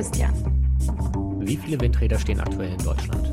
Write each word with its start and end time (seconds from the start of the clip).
Christian. 0.00 0.32
Wie 1.40 1.58
viele 1.58 1.78
Windräder 1.78 2.18
stehen 2.18 2.40
aktuell 2.40 2.72
in 2.72 2.78
Deutschland? 2.78 3.30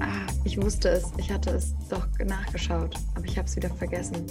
Ah, 0.00 0.26
ich 0.42 0.60
wusste 0.60 0.88
es. 0.88 1.12
Ich 1.18 1.30
hatte 1.30 1.50
es 1.50 1.72
doch 1.88 2.04
nachgeschaut, 2.18 2.96
aber 3.14 3.24
ich 3.24 3.38
habe 3.38 3.46
es 3.46 3.54
wieder 3.54 3.70
vergessen. 3.70 4.26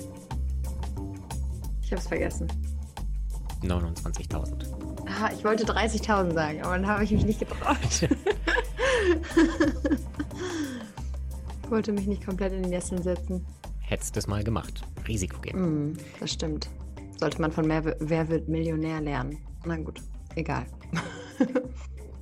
Ich 1.82 1.94
habe 1.94 2.02
es 2.02 2.08
vergessen. 2.10 2.50
29.000. 3.64 4.66
Ah, 5.06 5.30
ich 5.34 5.42
wollte 5.46 5.64
30.000 5.64 6.34
sagen, 6.34 6.62
aber 6.64 6.76
dann 6.76 6.86
habe 6.86 7.06
ich 7.06 7.12
mich 7.12 7.24
nicht 7.24 7.40
getraut. 7.40 7.78
ich 11.64 11.72
wollte 11.72 11.94
mich 11.94 12.08
nicht 12.08 12.26
komplett 12.26 12.52
in 12.52 12.64
die 12.64 12.70
Nesseln 12.72 13.02
setzen. 13.02 13.46
Hättest 13.80 14.18
es 14.18 14.28
mal 14.28 14.44
gemacht. 14.44 14.82
Risiko 15.08 15.40
geben. 15.40 15.92
Mm, 15.92 15.98
das 16.20 16.34
stimmt. 16.34 16.68
Sollte 17.18 17.40
man 17.40 17.54
von 17.54 17.66
mehr, 17.66 17.96
Wer 18.02 18.28
wird 18.28 18.50
Millionär 18.50 19.00
lernen. 19.00 19.38
Na 19.64 19.78
gut, 19.78 20.02
egal. 20.36 20.66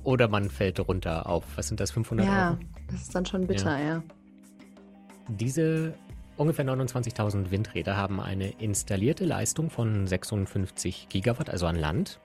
Oder 0.04 0.28
man 0.28 0.50
fällt 0.50 0.80
runter 0.80 1.28
auf, 1.28 1.44
was 1.56 1.68
sind 1.68 1.80
das, 1.80 1.90
500 1.90 2.26
ja, 2.26 2.50
Euro? 2.50 2.58
das 2.90 3.02
ist 3.02 3.14
dann 3.14 3.26
schon 3.26 3.46
bitter, 3.46 3.78
ja. 3.78 3.86
ja. 3.86 4.02
Diese 5.28 5.94
ungefähr 6.36 6.64
29.000 6.64 7.50
Windräder 7.50 7.96
haben 7.96 8.18
eine 8.20 8.50
installierte 8.52 9.24
Leistung 9.26 9.68
von 9.68 10.06
56 10.06 11.08
Gigawatt, 11.10 11.50
also 11.50 11.66
an 11.66 11.76
Land. 11.76 12.18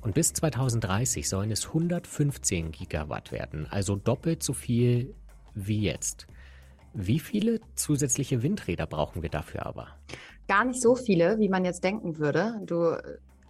Und 0.00 0.14
bis 0.14 0.32
2030 0.32 1.28
sollen 1.28 1.50
es 1.50 1.66
115 1.66 2.70
Gigawatt 2.70 3.32
werden, 3.32 3.66
also 3.68 3.96
doppelt 3.96 4.42
so 4.42 4.52
viel 4.52 5.14
wie 5.54 5.80
jetzt. 5.80 6.28
Wie 6.94 7.18
viele 7.18 7.60
zusätzliche 7.74 8.42
Windräder 8.42 8.86
brauchen 8.86 9.22
wir 9.22 9.28
dafür 9.28 9.66
aber? 9.66 9.88
Gar 10.46 10.64
nicht 10.66 10.80
so 10.80 10.94
viele, 10.94 11.38
wie 11.38 11.48
man 11.48 11.64
jetzt 11.64 11.82
denken 11.82 12.18
würde. 12.18 12.60
Du, 12.64 12.96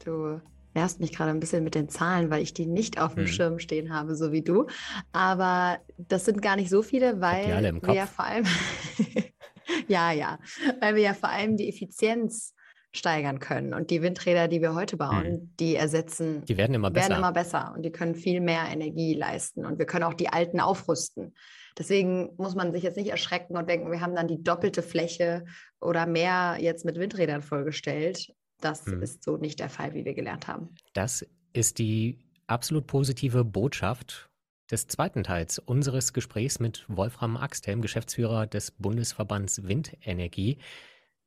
du 0.04 0.40
nervst 0.76 1.00
mich 1.00 1.12
gerade 1.12 1.30
ein 1.30 1.40
bisschen 1.40 1.64
mit 1.64 1.74
den 1.74 1.88
Zahlen, 1.88 2.30
weil 2.30 2.42
ich 2.42 2.54
die 2.54 2.66
nicht 2.66 3.00
auf 3.00 3.14
dem 3.14 3.24
hm. 3.24 3.32
Schirm 3.32 3.58
stehen 3.58 3.92
habe, 3.92 4.14
so 4.14 4.30
wie 4.30 4.42
du. 4.42 4.66
Aber 5.12 5.78
das 5.96 6.24
sind 6.24 6.42
gar 6.42 6.54
nicht 6.54 6.70
so 6.70 6.82
viele, 6.82 7.20
weil 7.20 7.80
wir 7.82 7.94
ja 7.94 8.06
vor 8.06 8.26
allem, 8.26 8.44
ja, 9.88 10.12
ja, 10.12 10.38
weil 10.80 10.94
wir 10.94 11.02
ja 11.02 11.14
vor 11.14 11.30
allem 11.30 11.56
die 11.56 11.68
Effizienz 11.68 12.54
steigern 12.92 13.40
können. 13.40 13.74
Und 13.74 13.90
die 13.90 14.02
Windräder, 14.02 14.48
die 14.48 14.60
wir 14.60 14.74
heute 14.74 14.96
bauen, 14.96 15.24
hm. 15.24 15.54
die 15.58 15.76
ersetzen, 15.76 16.44
die 16.44 16.56
werden 16.56 16.74
immer 16.74 16.90
besser. 16.90 17.08
werden 17.08 17.18
immer 17.18 17.32
besser 17.32 17.72
und 17.74 17.82
die 17.82 17.90
können 17.90 18.14
viel 18.14 18.40
mehr 18.40 18.66
Energie 18.70 19.14
leisten. 19.14 19.64
Und 19.64 19.78
wir 19.78 19.86
können 19.86 20.04
auch 20.04 20.14
die 20.14 20.28
alten 20.28 20.60
aufrüsten. 20.60 21.34
Deswegen 21.78 22.30
muss 22.36 22.54
man 22.54 22.72
sich 22.72 22.82
jetzt 22.82 22.96
nicht 22.96 23.10
erschrecken 23.10 23.56
und 23.56 23.68
denken, 23.68 23.90
wir 23.90 24.00
haben 24.00 24.14
dann 24.14 24.28
die 24.28 24.42
doppelte 24.42 24.82
Fläche 24.82 25.44
oder 25.80 26.06
mehr 26.06 26.56
jetzt 26.58 26.84
mit 26.84 26.98
Windrädern 26.98 27.42
vollgestellt. 27.42 28.32
Das 28.60 28.86
hm. 28.86 29.02
ist 29.02 29.22
so 29.22 29.36
nicht 29.36 29.60
der 29.60 29.68
Fall, 29.68 29.94
wie 29.94 30.04
wir 30.04 30.14
gelernt 30.14 30.48
haben. 30.48 30.70
Das 30.94 31.26
ist 31.52 31.78
die 31.78 32.18
absolut 32.46 32.86
positive 32.86 33.44
Botschaft 33.44 34.30
des 34.70 34.88
zweiten 34.88 35.22
Teils 35.22 35.58
unseres 35.58 36.12
Gesprächs 36.12 36.58
mit 36.58 36.84
Wolfram 36.88 37.36
Axthelm, 37.36 37.82
Geschäftsführer 37.82 38.46
des 38.46 38.72
Bundesverbands 38.72 39.66
Windenergie. 39.66 40.58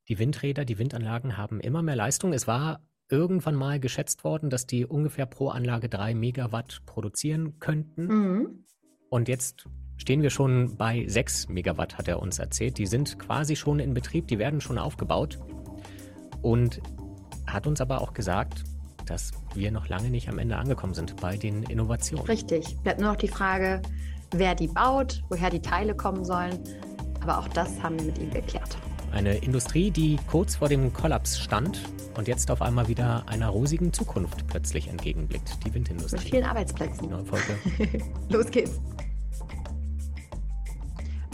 Die 0.10 0.20
Windräder, 0.20 0.66
die 0.66 0.78
Windanlagen 0.78 1.38
haben 1.38 1.60
immer 1.60 1.82
mehr 1.82 1.96
Leistung. 1.96 2.34
Es 2.34 2.48
war 2.48 2.82
irgendwann 3.10 3.56
mal 3.56 3.80
geschätzt 3.80 4.24
worden, 4.24 4.50
dass 4.50 4.68
die 4.68 4.86
ungefähr 4.86 5.26
pro 5.26 5.50
Anlage 5.50 5.90
drei 5.90 6.14
Megawatt 6.14 6.82
produzieren 6.86 7.60
könnten. 7.60 8.06
Mhm. 8.08 8.66
Und 9.10 9.28
jetzt 9.28 9.66
stehen 9.98 10.22
wir 10.22 10.30
schon 10.30 10.78
bei 10.78 11.06
6 11.08 11.50
Megawatt, 11.50 11.98
hat 11.98 12.08
er 12.08 12.20
uns 12.20 12.40
erzählt. 12.40 12.78
Die 12.78 12.86
sind 12.86 13.18
quasi 13.20 13.56
schon 13.56 13.80
in 13.80 13.94
Betrieb, 13.94 14.28
die 14.28 14.40
werden 14.40 14.62
schon 14.62 14.78
aufgebaut. 14.78 15.40
Und 16.42 16.82
hat 17.54 17.68
uns 17.68 17.82
aber 17.82 18.02
auch 18.02 18.14
gesagt, 18.14 18.64
dass 19.06 19.32
wir 19.56 19.72
noch 19.72 19.88
lange 19.88 20.10
nicht 20.10 20.30
am 20.30 20.38
Ende 20.38 20.58
angekommen 20.58 20.94
sind 20.94 21.20
bei 21.20 21.38
den 21.38 21.64
Innovationen. 21.64 22.26
Richtig. 22.26 22.78
Bleibt 22.84 23.00
nur 23.00 23.12
noch 23.12 23.18
die 23.18 23.28
Frage, 23.28 23.82
wer 24.32 24.56
die 24.56 24.68
baut, 24.68 25.24
woher 25.30 25.50
die 25.50 25.62
Teile 25.62 25.96
kommen 25.96 26.24
sollen. 26.24 26.60
Aber 27.22 27.40
auch 27.40 27.48
das 27.50 27.82
haben 27.82 27.98
wir 27.98 28.06
mit 28.06 28.18
ihm 28.20 28.32
geklärt. 28.32 28.78
Eine 29.12 29.38
Industrie, 29.38 29.90
die 29.90 30.20
kurz 30.28 30.58
vor 30.58 30.70
dem 30.70 30.94
Kollaps 30.94 31.40
stand 31.40 31.82
und 32.16 32.28
jetzt 32.28 32.52
auf 32.52 32.62
einmal 32.62 32.88
wieder 32.88 33.24
einer 33.28 33.50
rosigen 33.50 33.92
Zukunft 33.92 34.46
plötzlich 34.48 34.88
entgegenblickt. 34.88 35.66
Die 35.66 35.74
Windindustrie. 35.74 36.20
Mit 36.20 36.30
vielen 36.30 36.44
Arbeitsplätzen. 36.46 37.08
Die 37.08 37.08
neue 37.08 37.26
Folge. 37.26 37.58
Los 38.30 38.52
geht's 38.52 38.80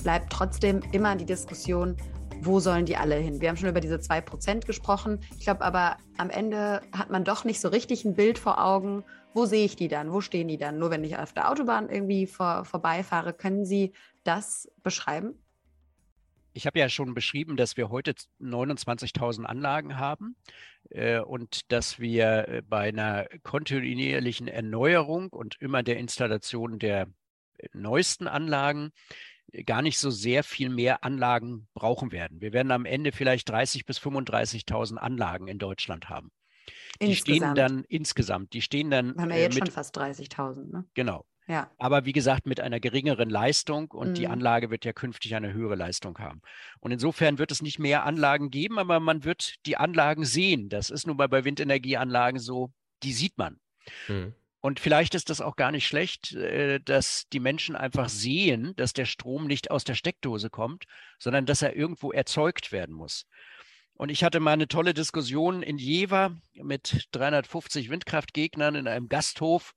bleibt 0.06 0.31
trotzdem 0.31 0.81
immer 0.91 1.16
die 1.16 1.25
Diskussion, 1.25 1.97
wo 2.41 2.59
sollen 2.59 2.85
die 2.85 2.97
alle 2.97 3.16
hin? 3.16 3.41
Wir 3.41 3.50
haben 3.50 3.57
schon 3.57 3.69
über 3.69 3.81
diese 3.81 3.97
2% 3.97 4.66
gesprochen. 4.66 5.19
Ich 5.38 5.46
glaube 5.46 5.62
aber, 5.62 5.97
am 6.18 6.29
Ende 6.29 6.81
hat 6.91 7.09
man 7.09 7.23
doch 7.23 7.44
nicht 7.44 7.59
so 7.59 7.69
richtig 7.69 8.06
ein 8.06 8.16
Bild 8.16 8.38
vor 8.38 8.63
Augen. 8.63 9.03
Wo 9.34 9.46
sehe 9.46 9.66
ich 9.66 9.75
die 9.75 9.88
dann? 9.88 10.12
Wo 10.12 10.22
stehen 10.22 10.47
die 10.47 10.57
dann? 10.57 10.79
Nur 10.79 10.91
wenn 10.91 11.03
ich 11.03 11.18
auf 11.18 11.34
der 11.34 11.50
Autobahn 11.51 11.90
irgendwie 11.90 12.28
vor, 12.28 12.66
vorbeifahre, 12.66 13.34
können 13.34 13.66
Sie 13.66 13.94
das 14.24 14.72
beschreiben? 14.84 15.35
Ich 16.53 16.66
habe 16.66 16.79
ja 16.79 16.88
schon 16.88 17.13
beschrieben, 17.13 17.57
dass 17.57 17.75
wir 17.75 17.90
heute 17.90 18.13
29.000 18.40 19.44
Anlagen 19.44 19.97
haben 19.97 20.38
äh, 20.90 21.19
und 21.19 21.69
dass 21.72 22.00
wir 22.00 22.47
äh, 22.47 22.62
bei 22.62 22.88
einer 22.88 23.28
kontinuierlichen 23.44 24.47
Erneuerung 24.47 25.29
und 25.29 25.57
immer 25.59 25.84
der 25.84 25.97
Installation 25.97 26.79
der 26.79 27.09
äh, 27.57 27.68
neuesten 27.74 28.29
Anlagen 28.29 28.91
gar 29.66 29.81
nicht 29.81 30.00
so 30.00 30.09
sehr 30.09 30.44
viel 30.44 30.69
mehr 30.69 31.03
Anlagen 31.03 31.67
brauchen 31.73 32.11
werden. 32.11 32.41
Wir 32.41 32.53
werden 32.53 32.72
am 32.72 32.85
Ende 32.85 33.11
vielleicht 33.11 33.50
30.000 33.51 33.85
bis 33.85 34.00
35.000 34.00 34.97
Anlagen 34.97 35.47
in 35.47 35.59
Deutschland 35.59 36.09
haben. 36.09 36.31
Die 37.01 37.07
insgesamt. 37.07 37.22
stehen 37.22 37.56
dann 37.56 37.83
insgesamt, 37.85 38.53
die 38.53 38.61
stehen 38.61 38.89
dann. 38.89 39.16
Haben 39.17 39.29
wir 39.29 39.38
äh, 39.38 39.44
jetzt 39.44 39.56
mit, 39.56 39.66
schon 39.66 39.73
fast 39.73 39.97
30.000, 39.97 40.72
ne? 40.72 40.85
Genau. 40.94 41.25
Ja. 41.47 41.69
Aber 41.78 42.06
wie 42.06 42.11
gesagt, 42.11 42.47
mit 42.47 42.59
einer 42.59 42.79
geringeren 42.79 43.29
Leistung 43.29 43.91
und 43.91 44.09
mhm. 44.09 44.13
die 44.16 44.28
Anlage 44.28 44.72
wird 44.72 44.83
ja 44.83 44.94
künftig 44.94 45.35
eine 45.35 45.53
höhere 45.53 45.75
Leistung 45.75 46.17
haben. 46.17 46.41
Und 46.79 46.91
insofern 46.91 47.38
wird 47.38 47.51
es 47.51 47.62
nicht 47.62 47.77
mehr 47.77 48.03
Anlagen 48.03 48.50
geben, 48.50 48.79
aber 48.79 49.00
man 49.00 49.23
wird 49.23 49.56
die 49.67 49.77
Anlagen 49.77 50.25
sehen. 50.25 50.69
Das 50.69 50.89
ist 50.89 51.06
nun 51.06 51.17
mal 51.17 51.29
bei 51.29 51.44
Windenergieanlagen 51.44 52.39
so, 52.39 52.72
die 53.03 53.13
sieht 53.13 53.38
man. 53.38 53.59
Mhm. 54.07 54.33
Und 54.65 54.79
vielleicht 54.79 55.13
ist 55.13 55.29
das 55.29 55.41
auch 55.41 55.57
gar 55.57 55.71
nicht 55.71 55.85
schlecht, 55.85 56.33
äh, 56.33 56.79
dass 56.79 57.29
die 57.31 57.39
Menschen 57.39 57.75
einfach 57.75 58.09
sehen, 58.09 58.73
dass 58.77 58.93
der 58.93 59.05
Strom 59.05 59.45
nicht 59.45 59.69
aus 59.69 59.83
der 59.83 59.93
Steckdose 59.93 60.49
kommt, 60.49 60.85
sondern 61.19 61.45
dass 61.45 61.61
er 61.61 61.75
irgendwo 61.75 62.11
erzeugt 62.11 62.71
werden 62.71 62.95
muss. 62.95 63.27
Und 63.93 64.09
ich 64.09 64.23
hatte 64.23 64.39
mal 64.39 64.53
eine 64.53 64.67
tolle 64.67 64.95
Diskussion 64.95 65.61
in 65.61 65.77
Jever 65.77 66.35
mit 66.55 67.07
350 67.11 67.91
Windkraftgegnern 67.91 68.73
in 68.73 68.87
einem 68.87 69.07
Gasthof 69.07 69.75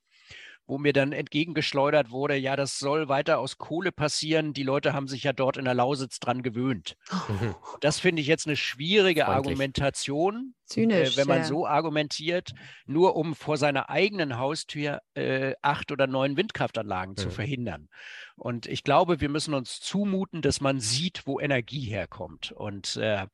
wo 0.69 0.77
mir 0.77 0.93
dann 0.93 1.13
entgegengeschleudert 1.13 2.11
wurde, 2.11 2.37
ja, 2.37 2.55
das 2.55 2.79
soll 2.79 3.09
weiter 3.09 3.39
aus 3.39 3.57
Kohle 3.57 3.91
passieren. 3.91 4.53
Die 4.53 4.63
Leute 4.63 4.93
haben 4.93 5.09
sich 5.09 5.25
ja 5.25 5.33
dort 5.33 5.57
in 5.57 5.65
der 5.65 5.75
Lausitz 5.75 6.21
dran 6.21 6.43
gewöhnt. 6.43 6.97
Mhm. 7.11 7.55
Das 7.81 7.99
finde 7.99 8.21
ich 8.21 8.29
jetzt 8.29 8.47
eine 8.47 8.57
schwierige 8.57 9.23
Freundlich. 9.25 9.37
Argumentation, 9.37 10.55
Zynisch, 10.67 11.15
äh, 11.15 11.17
wenn 11.17 11.27
man 11.27 11.39
ja. 11.39 11.45
so 11.45 11.67
argumentiert, 11.67 12.53
nur 12.87 13.17
um 13.17 13.35
vor 13.35 13.57
seiner 13.57 13.89
eigenen 13.89 14.39
Haustür 14.39 15.01
äh, 15.15 15.55
acht 15.63 15.91
oder 15.91 16.07
neun 16.07 16.37
Windkraftanlagen 16.37 17.13
mhm. 17.13 17.17
zu 17.17 17.31
verhindern. 17.31 17.89
Und 18.37 18.67
ich 18.67 18.85
glaube, 18.85 19.21
wir 19.21 19.31
müssen 19.31 19.55
uns 19.55 19.81
zumuten, 19.81 20.43
dass 20.43 20.61
man 20.61 20.81
sieht, 20.81 21.27
wo 21.27 21.41
Energie 21.41 21.87
herkommt. 21.87 22.53
Und 22.53 22.97
äh, 22.97 23.09
äh, 23.09 23.27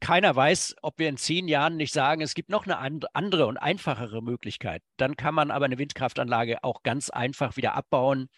keiner 0.00 0.36
weiß, 0.36 0.76
ob 0.82 0.98
wir 0.98 1.08
in 1.08 1.16
zehn 1.16 1.48
Jahren 1.48 1.76
nicht 1.76 1.92
sagen, 1.92 2.20
es 2.20 2.34
gibt 2.34 2.50
noch 2.50 2.66
eine 2.66 2.78
andere 3.14 3.46
und 3.46 3.56
einfachere 3.56 4.22
Möglichkeit. 4.22 4.82
Dann 4.96 5.16
kann 5.16 5.34
man 5.34 5.50
aber 5.50 5.64
eine 5.64 5.78
Windkraftanlage 5.78 6.62
auch 6.62 6.82
ganz 6.82 7.10
einfach 7.10 7.56
wieder 7.56 7.74
abbauen 7.74 8.28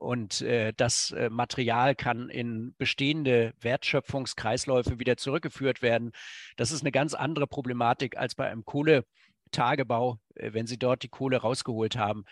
und 0.00 0.40
äh, 0.40 0.72
das 0.76 1.10
äh, 1.10 1.28
Material 1.28 1.94
kann 1.94 2.30
in 2.30 2.74
bestehende 2.78 3.52
Wertschöpfungskreisläufe 3.60 4.98
wieder 4.98 5.18
zurückgeführt 5.18 5.82
werden. 5.82 6.12
Das 6.56 6.72
ist 6.72 6.80
eine 6.80 6.90
ganz 6.90 7.12
andere 7.12 7.46
Problematik 7.46 8.16
als 8.16 8.34
bei 8.34 8.48
einem 8.48 8.64
Kohletagebau. 8.64 10.18
Äh, 10.36 10.54
wenn 10.54 10.66
Sie 10.66 10.78
dort 10.78 11.02
die 11.02 11.08
Kohle 11.08 11.38
rausgeholt 11.38 11.96
haben, 11.96 12.24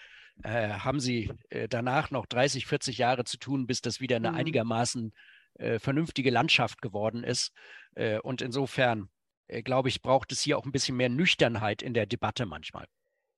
haben 0.44 1.00
Sie 1.00 1.32
danach 1.68 2.12
noch 2.12 2.24
30, 2.24 2.66
40 2.66 2.96
Jahre 2.96 3.24
zu 3.24 3.38
tun, 3.38 3.66
bis 3.66 3.80
das 3.80 4.00
wieder 4.00 4.14
eine 4.14 4.30
mhm. 4.30 4.36
einigermaßen 4.36 5.08
äh, 5.08 5.37
vernünftige 5.80 6.30
Landschaft 6.30 6.82
geworden 6.82 7.24
ist. 7.24 7.52
Äh, 7.94 8.18
und 8.20 8.42
insofern, 8.42 9.08
äh, 9.48 9.62
glaube 9.62 9.88
ich, 9.88 10.02
braucht 10.02 10.32
es 10.32 10.40
hier 10.40 10.58
auch 10.58 10.64
ein 10.64 10.72
bisschen 10.72 10.96
mehr 10.96 11.08
Nüchternheit 11.08 11.82
in 11.82 11.94
der 11.94 12.06
Debatte 12.06 12.46
manchmal. 12.46 12.86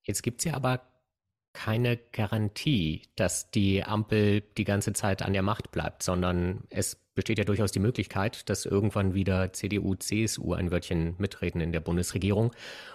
Jetzt 0.02 0.22
gibt 0.22 0.40
es 0.40 0.44
ja 0.44 0.54
aber 0.54 0.86
keine 1.52 1.96
Garantie, 1.96 3.02
dass 3.16 3.50
die 3.50 3.82
Ampel 3.82 4.42
die 4.56 4.64
ganze 4.64 4.92
Zeit 4.92 5.22
an 5.22 5.32
der 5.32 5.42
Macht 5.42 5.72
bleibt, 5.72 6.02
sondern 6.02 6.62
es 6.70 6.96
besteht 7.14 7.38
ja 7.38 7.44
durchaus 7.44 7.72
die 7.72 7.80
Möglichkeit, 7.80 8.48
dass 8.48 8.66
irgendwann 8.66 9.14
wieder 9.14 9.52
CDU, 9.52 9.94
CSU 9.96 10.54
ein 10.54 10.70
Wörtchen 10.70 11.16
mitreden 11.18 11.60
in 11.60 11.72
der 11.72 11.80
Bundesregierung. 11.80 12.52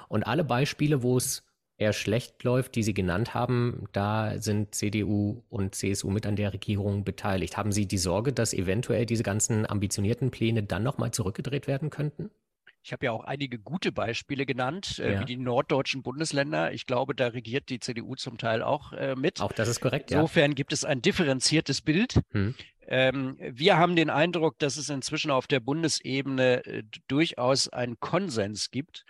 Und 0.08 0.24
alle 0.24 0.46
Beispiele, 0.46 1.04
wo 1.04 1.18
es 1.18 1.44
eher 1.78 1.94
schlecht 1.94 2.44
läuft, 2.44 2.76
die 2.76 2.84
Sie 2.84 2.94
genannt 2.94 3.34
haben, 3.34 3.86
da 3.92 4.40
sind 4.40 4.74
CDU 4.76 5.44
und 5.50 5.76
CSU 5.76 6.10
mit 6.10 6.26
an 6.26 6.36
der 6.36 6.54
Regierung 6.54 7.04
beteiligt. 7.04 7.58
Haben 7.58 7.72
Sie 7.72 7.88
die 7.88 7.98
Sorge, 7.98 8.34
dass 8.34 8.54
eventuell 8.54 9.06
diese 9.06 9.24
ganzen 9.24 9.70
ambitionierten 9.70 10.32
Pläne 10.32 10.64
dann 10.64 10.84
nochmal 10.84 11.12
zurückgedreht 11.12 11.68
werden 11.68 11.90
könnten? 11.90 12.30
Ich 12.86 12.94
habe 12.94 13.08
ja 13.08 13.12
auch 13.12 13.24
einige 13.24 13.58
gute 13.58 13.92
Beispiele 13.92 14.46
genannt, 14.46 15.00
äh, 15.00 15.14
ja. 15.14 15.20
wie 15.20 15.26
die 15.26 15.38
norddeutschen 15.38 16.04
Bundesländer. 16.04 16.72
Ich 16.72 16.86
glaube, 16.86 17.16
da 17.16 17.28
regiert 17.28 17.70
die 17.70 17.80
CDU 17.80 18.14
zum 18.14 18.38
Teil 18.38 18.62
auch 18.62 18.94
äh, 18.94 19.16
mit. 19.16 19.42
Auch 19.42 19.52
das 19.52 19.68
ist 19.68 19.82
korrekt. 19.82 20.12
Insofern 20.12 20.52
ja. 20.52 20.56
gibt 20.56 20.72
es 20.72 20.86
ein 20.86 21.02
differenziertes 21.02 21.82
Bild. 21.82 22.22
Hm. 22.30 22.54
Ähm, 22.88 23.38
wir 23.40 23.78
haben 23.78 23.96
den 23.96 24.12
Eindruck, 24.12 24.60
dass 24.60 24.78
es 24.78 24.90
inzwischen 24.90 25.32
auf 25.32 25.48
der 25.48 25.62
Bundesebene 25.62 26.64
äh, 26.64 26.84
durchaus 27.08 27.70
einen 27.70 28.00
Konsens 28.00 28.70
gibt, 28.70 29.04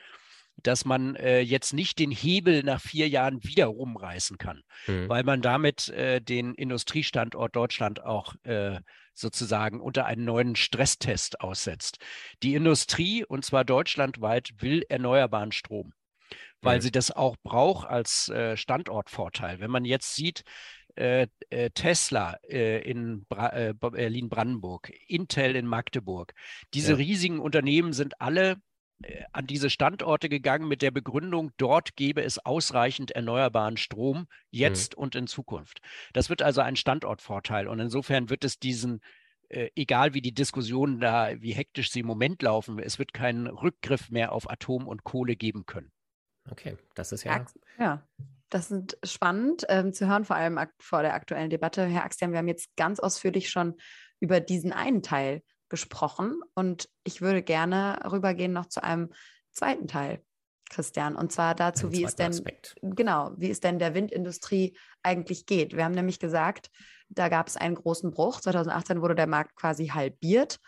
dass 0.65 0.83
man 0.83 1.15
äh, 1.15 1.41
jetzt 1.41 1.73
nicht 1.73 1.99
den 1.99 2.11
Hebel 2.11 2.63
nach 2.63 2.81
vier 2.81 3.07
Jahren 3.07 3.43
wieder 3.43 3.67
rumreißen 3.67 4.37
kann, 4.37 4.61
hm. 4.85 5.07
weil 5.07 5.23
man 5.23 5.41
damit 5.41 5.89
äh, 5.89 6.21
den 6.21 6.55
Industriestandort 6.55 7.55
Deutschland 7.55 8.03
auch 8.03 8.33
äh, 8.43 8.79
sozusagen 9.13 9.79
unter 9.79 10.05
einen 10.05 10.25
neuen 10.25 10.55
Stresstest 10.55 11.39
aussetzt. 11.39 11.99
Die 12.43 12.55
Industrie, 12.55 13.23
und 13.23 13.45
zwar 13.45 13.63
deutschlandweit, 13.63 14.49
will 14.59 14.83
erneuerbaren 14.89 15.51
Strom, 15.51 15.93
weil 16.61 16.77
mhm. 16.77 16.81
sie 16.81 16.91
das 16.91 17.11
auch 17.11 17.37
braucht 17.41 17.87
als 17.87 18.27
äh, 18.29 18.57
Standortvorteil. 18.57 19.59
Wenn 19.59 19.71
man 19.71 19.85
jetzt 19.85 20.15
sieht, 20.15 20.43
äh, 20.95 21.27
äh, 21.49 21.69
Tesla 21.71 22.37
in 22.43 23.25
Berlin-Brandenburg, 23.29 24.91
Intel 25.07 25.55
in 25.55 25.67
Magdeburg, 25.67 26.33
diese 26.73 26.93
ja. 26.93 26.97
riesigen 26.97 27.39
Unternehmen 27.39 27.93
sind 27.93 28.19
alle 28.19 28.57
an 29.33 29.45
diese 29.45 29.69
Standorte 29.69 30.29
gegangen 30.29 30.67
mit 30.67 30.81
der 30.81 30.91
Begründung, 30.91 31.51
dort 31.57 31.95
gäbe 31.95 32.23
es 32.23 32.43
ausreichend 32.45 33.11
erneuerbaren 33.11 33.77
Strom 33.77 34.19
mhm. 34.19 34.27
jetzt 34.51 34.95
mhm. 34.95 35.03
und 35.03 35.15
in 35.15 35.27
Zukunft. 35.27 35.81
Das 36.13 36.29
wird 36.29 36.41
also 36.41 36.61
ein 36.61 36.75
Standortvorteil 36.75 37.67
und 37.67 37.79
insofern 37.79 38.29
wird 38.29 38.43
es 38.43 38.57
diesen 38.57 39.01
äh, 39.49 39.69
egal 39.75 40.13
wie 40.13 40.21
die 40.21 40.33
Diskussionen 40.33 40.99
da, 40.99 41.39
wie 41.39 41.53
hektisch 41.53 41.91
sie 41.91 41.99
im 41.99 42.07
Moment 42.07 42.41
laufen, 42.41 42.79
es 42.79 42.97
wird 42.97 43.13
keinen 43.13 43.47
Rückgriff 43.47 44.09
mehr 44.09 44.31
auf 44.31 44.49
Atom 44.49 44.87
und 44.87 45.03
Kohle 45.03 45.35
geben 45.35 45.65
können. 45.65 45.91
Okay, 46.49 46.77
das 46.95 47.11
ist 47.11 47.23
ja. 47.23 47.45
Ja, 47.79 48.07
das 48.49 48.71
ist 48.71 48.97
spannend 49.03 49.65
ähm, 49.69 49.93
zu 49.93 50.07
hören, 50.07 50.25
vor 50.25 50.35
allem 50.35 50.59
vor 50.79 51.01
der 51.01 51.13
aktuellen 51.13 51.49
Debatte. 51.49 51.85
Herr 51.85 52.05
Axtian, 52.05 52.31
wir 52.31 52.39
haben 52.39 52.47
jetzt 52.47 52.75
ganz 52.75 52.99
ausführlich 52.99 53.49
schon 53.49 53.75
über 54.19 54.39
diesen 54.39 54.71
einen 54.71 55.03
Teil 55.03 55.41
gesprochen 55.69 56.41
und 56.53 56.89
ich 57.03 57.21
würde 57.21 57.41
gerne 57.43 57.99
rübergehen 58.11 58.53
noch 58.53 58.67
zu 58.67 58.83
einem 58.83 59.09
zweiten 59.51 59.87
Teil, 59.87 60.21
Christian, 60.69 61.15
und 61.15 61.31
zwar 61.31 61.55
dazu, 61.55 61.91
wie 61.91 62.03
es 62.03 62.15
denn 62.15 62.31
Aspekt. 62.31 62.75
genau, 62.81 63.31
wie 63.37 63.49
es 63.49 63.59
denn 63.59 63.79
der 63.79 63.93
Windindustrie 63.93 64.77
eigentlich 65.03 65.45
geht. 65.45 65.75
Wir 65.75 65.85
haben 65.85 65.93
nämlich 65.93 66.19
gesagt, 66.19 66.71
da 67.09 67.29
gab 67.29 67.47
es 67.47 67.57
einen 67.57 67.75
großen 67.75 68.11
Bruch. 68.11 68.41
2018 68.41 69.01
wurde 69.01 69.15
der 69.15 69.27
Markt 69.27 69.55
quasi 69.55 69.87
halbiert. 69.87 70.59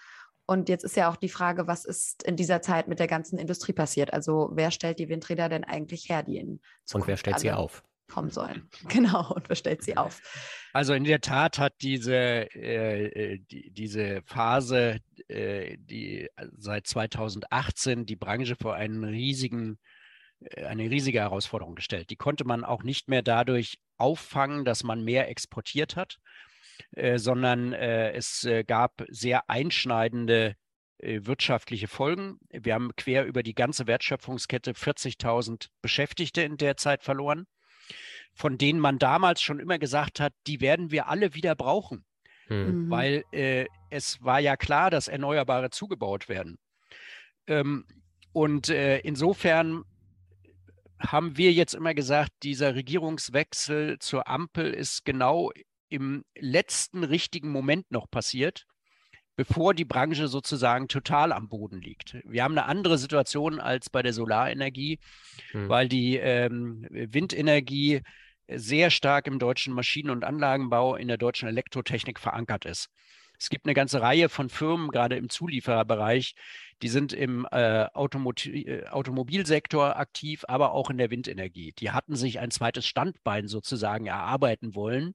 Und 0.45 0.69
jetzt 0.69 0.85
ist 0.85 0.95
ja 0.95 1.11
auch 1.11 1.17
die 1.17 1.29
Frage, 1.29 1.67
was 1.67 1.83
ist 1.83 2.23
in 2.23 2.38
dieser 2.38 2.61
Zeit 2.61 2.88
mit 2.88 2.99
der 2.99 3.07
ganzen 3.07 3.38
Industrie 3.38 3.73
passiert? 3.73 4.13
Also 4.13 4.51
wer 4.53 4.71
stellt 4.71 4.99
die 4.99 5.09
Windräder 5.09 5.49
denn 5.49 5.63
eigentlich 5.63 6.07
her, 6.09 6.23
die 6.23 6.38
in 6.38 6.61
Zukunft 6.85 6.94
Und 6.94 7.07
wer 7.07 7.17
stellt 7.17 7.39
sie 7.39 7.51
auf? 7.51 7.83
Kommen 8.07 8.30
sollen. 8.30 8.69
Genau, 8.88 9.33
und 9.33 9.50
wer 9.50 9.56
stellt 9.56 9.83
sie 9.83 9.98
auf? 9.98 10.21
Also 10.74 10.94
in 10.94 11.04
der 11.04 11.21
Tat 11.21 11.59
hat 11.59 11.74
diese, 11.81 12.15
äh, 12.56 13.06
äh 13.06 13.39
die, 13.39 13.71
diese 13.71 14.21
Phase, 14.25 15.00
äh, 15.27 15.77
die 15.80 16.30
seit 16.57 16.88
2018 16.88 18.06
die 18.06 18.15
Branche 18.15 18.56
vor 18.56 18.75
einen 18.75 19.04
riesigen, 19.04 19.80
äh, 20.39 20.65
eine 20.65 20.89
riesige 20.89 21.19
Herausforderung 21.19 21.75
gestellt. 21.75 22.09
Die 22.09 22.15
konnte 22.15 22.45
man 22.45 22.63
auch 22.63 22.83
nicht 22.83 23.07
mehr 23.09 23.21
dadurch 23.21 23.80
auffangen, 23.98 24.65
dass 24.65 24.83
man 24.83 25.04
mehr 25.04 25.30
exportiert 25.30 25.95
hat, 25.95 26.19
äh, 26.92 27.18
sondern 27.18 27.74
äh, 27.74 28.12
es 28.12 28.48
gab 28.68 29.04
sehr 29.09 29.50
einschneidende 29.50 30.56
wirtschaftliche 31.00 31.88
Folgen. 31.88 32.39
Wir 32.50 32.74
haben 32.74 32.95
quer 32.95 33.25
über 33.25 33.44
die 33.44 33.54
ganze 33.54 33.86
Wertschöpfungskette 33.86 34.71
40.000 34.71 35.68
Beschäftigte 35.83 36.42
in 36.42 36.57
der 36.57 36.75
Zeit 36.75 37.04
verloren 37.04 37.45
von 38.38 38.60
denen 38.60 38.80
man 38.80 39.00
damals 39.00 39.42
schon 39.42 39.60
immer 39.60 39.80
gesagt 39.80 40.19
hat, 40.19 40.31
die 40.45 40.62
werden 40.62 40.92
wir 40.92 41.07
alle 41.07 41.34
wieder 41.34 41.56
brauchen. 41.56 42.06
Hm. 42.48 42.86
Mhm. 42.86 42.89
Weil 42.92 43.24
äh, 43.31 43.66
es 43.89 44.24
war 44.24 44.39
ja 44.39 44.56
klar, 44.56 44.92
dass 44.92 45.07
Erneuerbare 45.07 45.72
zugebaut 45.72 46.30
werden. 46.30 46.60
Ähm, 47.48 47.86
und 48.34 48.69
äh, 48.69 49.00
insofern 49.00 49.84
haben 51.00 51.36
wir 51.36 51.51
jetzt 51.51 51.74
immer 51.74 51.95
gesagt, 51.95 52.31
dieser 52.44 52.75
Regierungswechsel 52.75 53.98
zur 54.00 54.28
Ampel 54.28 54.72
ist 54.72 55.04
genau 55.04 55.51
im 55.90 56.24
letzten 56.38 57.04
richtigen 57.04 57.50
Moment 57.50 57.90
noch 57.92 58.10
passiert, 58.10 58.66
bevor 59.36 59.74
die 59.74 59.86
Branche 59.86 60.28
sozusagen 60.28 60.88
total 60.88 61.31
am 61.31 61.50
Boden 61.50 61.81
liegt. 61.81 62.18
Wir 62.24 62.44
haben 62.44 62.57
eine 62.57 62.68
andere 62.68 63.00
Situation 63.00 63.60
als 63.60 63.90
bei 63.90 64.04
der 64.04 64.13
Solarenergie, 64.13 65.00
hm. 65.51 65.69
weil 65.69 65.90
die 65.90 66.18
ähm, 66.18 66.86
Windenergie 66.92 68.01
sehr 68.53 68.89
stark 68.89 69.27
im 69.27 69.39
deutschen 69.39 69.73
Maschinen- 69.73 70.09
und 70.09 70.23
Anlagenbau, 70.23 70.95
in 70.95 71.07
der 71.07 71.17
deutschen 71.17 71.47
Elektrotechnik 71.47 72.19
verankert 72.19 72.65
ist. 72.65 72.89
Es 73.39 73.49
gibt 73.49 73.65
eine 73.65 73.75
ganze 73.75 74.01
Reihe 74.01 74.29
von 74.29 74.49
Firmen, 74.49 74.89
gerade 74.89 75.15
im 75.15 75.29
Zuliefererbereich, 75.29 76.33
die 76.81 76.89
sind 76.89 77.13
im 77.13 77.47
äh, 77.51 77.83
äh, 77.83 78.88
Automobilsektor 78.89 79.95
aktiv, 79.95 80.44
aber 80.47 80.71
auch 80.71 80.89
in 80.89 80.97
der 80.97 81.11
Windenergie. 81.11 81.73
Die 81.77 81.91
hatten 81.91 82.15
sich 82.15 82.39
ein 82.39 82.51
zweites 82.51 82.85
Standbein 82.85 83.47
sozusagen 83.47 84.07
erarbeiten 84.07 84.75
wollen, 84.75 85.13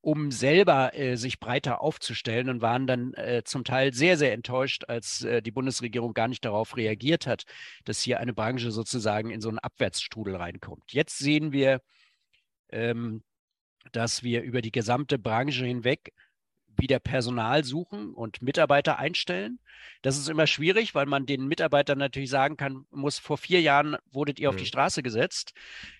um 0.00 0.30
selber 0.30 0.96
äh, 0.96 1.16
sich 1.16 1.40
breiter 1.40 1.80
aufzustellen 1.80 2.48
und 2.48 2.60
waren 2.60 2.86
dann 2.86 3.14
äh, 3.14 3.42
zum 3.44 3.64
Teil 3.64 3.92
sehr, 3.92 4.16
sehr 4.16 4.32
enttäuscht, 4.32 4.84
als 4.88 5.22
äh, 5.22 5.42
die 5.42 5.50
Bundesregierung 5.50 6.14
gar 6.14 6.28
nicht 6.28 6.44
darauf 6.44 6.76
reagiert 6.76 7.26
hat, 7.26 7.44
dass 7.84 8.00
hier 8.00 8.20
eine 8.20 8.32
Branche 8.32 8.70
sozusagen 8.70 9.30
in 9.30 9.40
so 9.40 9.48
einen 9.48 9.58
Abwärtsstrudel 9.58 10.36
reinkommt. 10.36 10.92
Jetzt 10.92 11.18
sehen 11.18 11.52
wir, 11.52 11.80
ähm, 12.70 13.22
dass 13.92 14.22
wir 14.22 14.42
über 14.42 14.62
die 14.62 14.72
gesamte 14.72 15.18
Branche 15.18 15.64
hinweg 15.64 16.12
wieder 16.78 16.98
Personal 16.98 17.64
suchen 17.64 18.14
und 18.14 18.42
Mitarbeiter 18.42 18.98
einstellen. 18.98 19.58
Das 20.02 20.16
ist 20.16 20.28
immer 20.28 20.46
schwierig, 20.46 20.94
weil 20.94 21.06
man 21.06 21.26
den 21.26 21.46
Mitarbeitern 21.46 21.98
natürlich 21.98 22.30
sagen 22.30 22.56
kann, 22.56 22.86
muss 22.90 23.18
vor 23.18 23.38
vier 23.38 23.60
Jahren 23.60 23.96
wurdet 24.12 24.38
ihr 24.38 24.48
auf 24.48 24.54
mhm. 24.54 24.60
die 24.60 24.66
Straße 24.66 25.02
gesetzt 25.02 25.54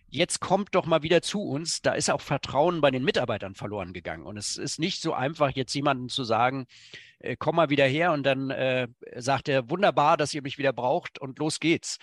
jetzt 0.08 0.40
kommt 0.40 0.74
doch 0.74 0.86
mal 0.86 1.02
wieder 1.02 1.22
zu 1.22 1.42
uns. 1.42 1.82
Da 1.82 1.92
ist 1.92 2.10
auch 2.10 2.20
Vertrauen 2.20 2.80
bei 2.80 2.90
den 2.90 3.04
Mitarbeitern 3.04 3.54
verloren 3.54 3.92
gegangen. 3.92 4.24
Und 4.24 4.36
es 4.36 4.56
ist 4.56 4.78
nicht 4.78 5.00
so 5.00 5.12
einfach, 5.12 5.50
jetzt 5.50 5.74
jemandem 5.74 6.08
zu 6.08 6.24
sagen, 6.24 6.66
äh, 7.18 7.36
komm 7.38 7.56
mal 7.56 7.70
wieder 7.70 7.86
her 7.86 8.12
und 8.12 8.24
dann 8.24 8.50
äh, 8.50 8.88
sagt 9.16 9.48
er, 9.48 9.70
wunderbar, 9.70 10.16
dass 10.16 10.34
ihr 10.34 10.42
mich 10.42 10.58
wieder 10.58 10.72
braucht 10.72 11.18
und 11.18 11.38
los 11.38 11.60
geht's. 11.60 11.98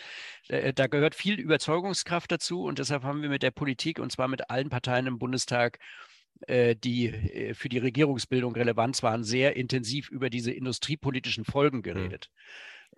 Äh, 0.47 0.73
da 0.73 0.87
gehört 0.87 1.15
viel 1.15 1.39
Überzeugungskraft 1.39 2.31
dazu 2.31 2.63
und 2.63 2.79
deshalb 2.79 3.03
haben 3.03 3.21
wir 3.21 3.29
mit 3.29 3.43
der 3.43 3.51
Politik 3.51 3.99
und 3.99 4.11
zwar 4.11 4.27
mit 4.27 4.49
allen 4.49 4.69
Parteien 4.69 5.07
im 5.07 5.19
Bundestag 5.19 5.77
äh, 5.77 6.12
die 6.47 7.07
äh, 7.07 7.53
für 7.53 7.69
die 7.69 7.77
Regierungsbildung 7.77 8.53
relevant 8.53 9.01
waren, 9.03 9.23
sehr 9.23 9.55
intensiv 9.55 10.09
über 10.09 10.29
diese 10.29 10.51
industriepolitischen 10.51 11.45
Folgen 11.45 11.77
hm. 11.77 11.83
geredet. 11.83 12.29
Mhm. 12.31 12.39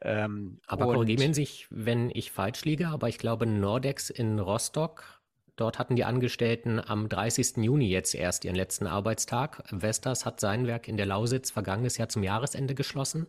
Ähm, 0.01 0.59
aber 0.67 0.85
korrigieren 0.85 1.33
Sie 1.33 1.45
sich, 1.45 1.67
wenn 1.69 2.09
ich 2.09 2.31
falsch 2.31 2.65
liege, 2.65 2.89
aber 2.89 3.07
ich 3.07 3.17
glaube, 3.17 3.45
Nordex 3.45 4.09
in 4.09 4.39
Rostock, 4.39 5.21
dort 5.55 5.79
hatten 5.79 5.95
die 5.95 6.03
Angestellten 6.03 6.79
am 6.79 7.07
30. 7.07 7.57
Juni 7.57 7.89
jetzt 7.89 8.13
erst 8.13 8.43
ihren 8.43 8.55
letzten 8.55 8.87
Arbeitstag. 8.87 9.63
Vestas 9.71 10.25
hat 10.25 10.39
sein 10.39 10.67
Werk 10.67 10.87
in 10.87 10.97
der 10.97 11.05
Lausitz 11.05 11.51
vergangenes 11.51 11.97
Jahr 11.97 12.09
zum 12.09 12.23
Jahresende 12.23 12.75
geschlossen. 12.75 13.27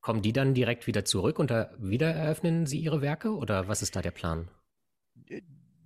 Kommen 0.00 0.22
die 0.22 0.32
dann 0.32 0.54
direkt 0.54 0.86
wieder 0.86 1.04
zurück 1.04 1.38
und 1.38 1.50
wieder 1.78 2.10
eröffnen 2.10 2.66
Sie 2.66 2.78
Ihre 2.78 3.00
Werke 3.00 3.34
oder 3.34 3.68
was 3.68 3.82
ist 3.82 3.96
da 3.96 4.02
der 4.02 4.10
Plan? 4.10 4.48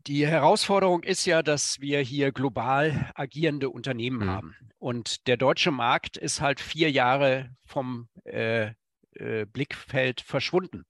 Die 0.06 0.26
Herausforderung 0.26 1.02
ist 1.04 1.26
ja, 1.26 1.42
dass 1.42 1.80
wir 1.80 2.00
hier 2.00 2.32
global 2.32 3.10
agierende 3.14 3.70
Unternehmen 3.70 4.22
hm. 4.22 4.28
haben. 4.28 4.56
Und 4.78 5.26
der 5.28 5.36
deutsche 5.36 5.70
Markt 5.70 6.16
ist 6.16 6.40
halt 6.40 6.60
vier 6.60 6.90
Jahre 6.90 7.50
vom 7.64 8.08
äh, 8.24 8.72
äh, 9.14 9.46
Blickfeld 9.46 10.20
verschwunden, 10.20 10.84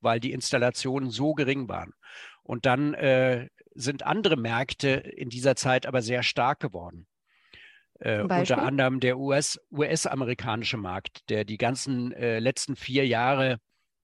weil 0.00 0.18
die 0.18 0.32
Installationen 0.32 1.10
so 1.10 1.34
gering 1.34 1.68
waren. 1.68 1.92
Und 2.42 2.66
dann 2.66 2.94
äh, 2.94 3.48
sind 3.74 4.04
andere 4.04 4.36
Märkte 4.36 4.88
in 4.88 5.28
dieser 5.28 5.54
Zeit 5.54 5.86
aber 5.86 6.02
sehr 6.02 6.22
stark 6.22 6.60
geworden. 6.60 7.06
Äh, 8.00 8.22
unter 8.22 8.62
anderem 8.62 9.00
der 9.00 9.18
US-amerikanische 9.18 10.76
US 10.76 10.82
Markt, 10.82 11.28
der 11.30 11.44
die 11.44 11.56
ganzen 11.56 12.12
äh, 12.12 12.40
letzten 12.40 12.76
vier 12.76 13.06
Jahre 13.06 13.58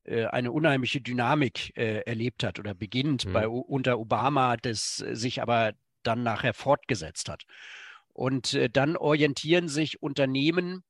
eine 0.05 0.51
unheimliche 0.51 1.01
Dynamik 1.01 1.77
äh, 1.77 2.01
erlebt 2.01 2.43
hat 2.43 2.59
oder 2.59 2.75
beginnt 2.75 3.27
mhm. 3.27 3.33
bei, 3.33 3.49
unter 3.49 3.99
Obama, 3.99 4.57
das 4.57 4.97
sich 4.97 5.41
aber 5.43 5.75
dann 6.03 6.23
nachher 6.23 6.55
fortgesetzt 6.55 7.29
hat. 7.29 7.45
Und 8.13 8.59
dann 8.73 8.97
orientieren 8.97 9.69
sich 9.69 10.03
Unternehmen, 10.03 10.83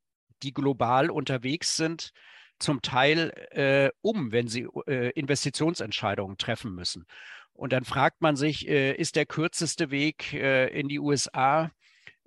die 0.43 0.53
global 0.53 1.11
unterwegs 1.11 1.77
sind, 1.77 2.13
zum 2.59 2.81
Teil 2.81 3.33
äh, 3.51 3.91
um, 4.01 4.33
wenn 4.33 4.49
sie 4.49 4.67
äh, 4.87 5.11
Investitionsentscheidungen 5.11 6.39
treffen 6.39 6.75
müssen. 6.75 7.07
Und 7.53 7.73
dann 7.73 7.85
fragt 7.85 8.23
man 8.23 8.37
sich, 8.37 8.69
äh, 8.69 8.95
ist 8.95 9.17
der 9.17 9.27
kürzeste 9.27 9.91
Weg 9.91 10.33
äh, 10.33 10.69
in 10.69 10.89
die 10.89 10.99
USA 10.99 11.71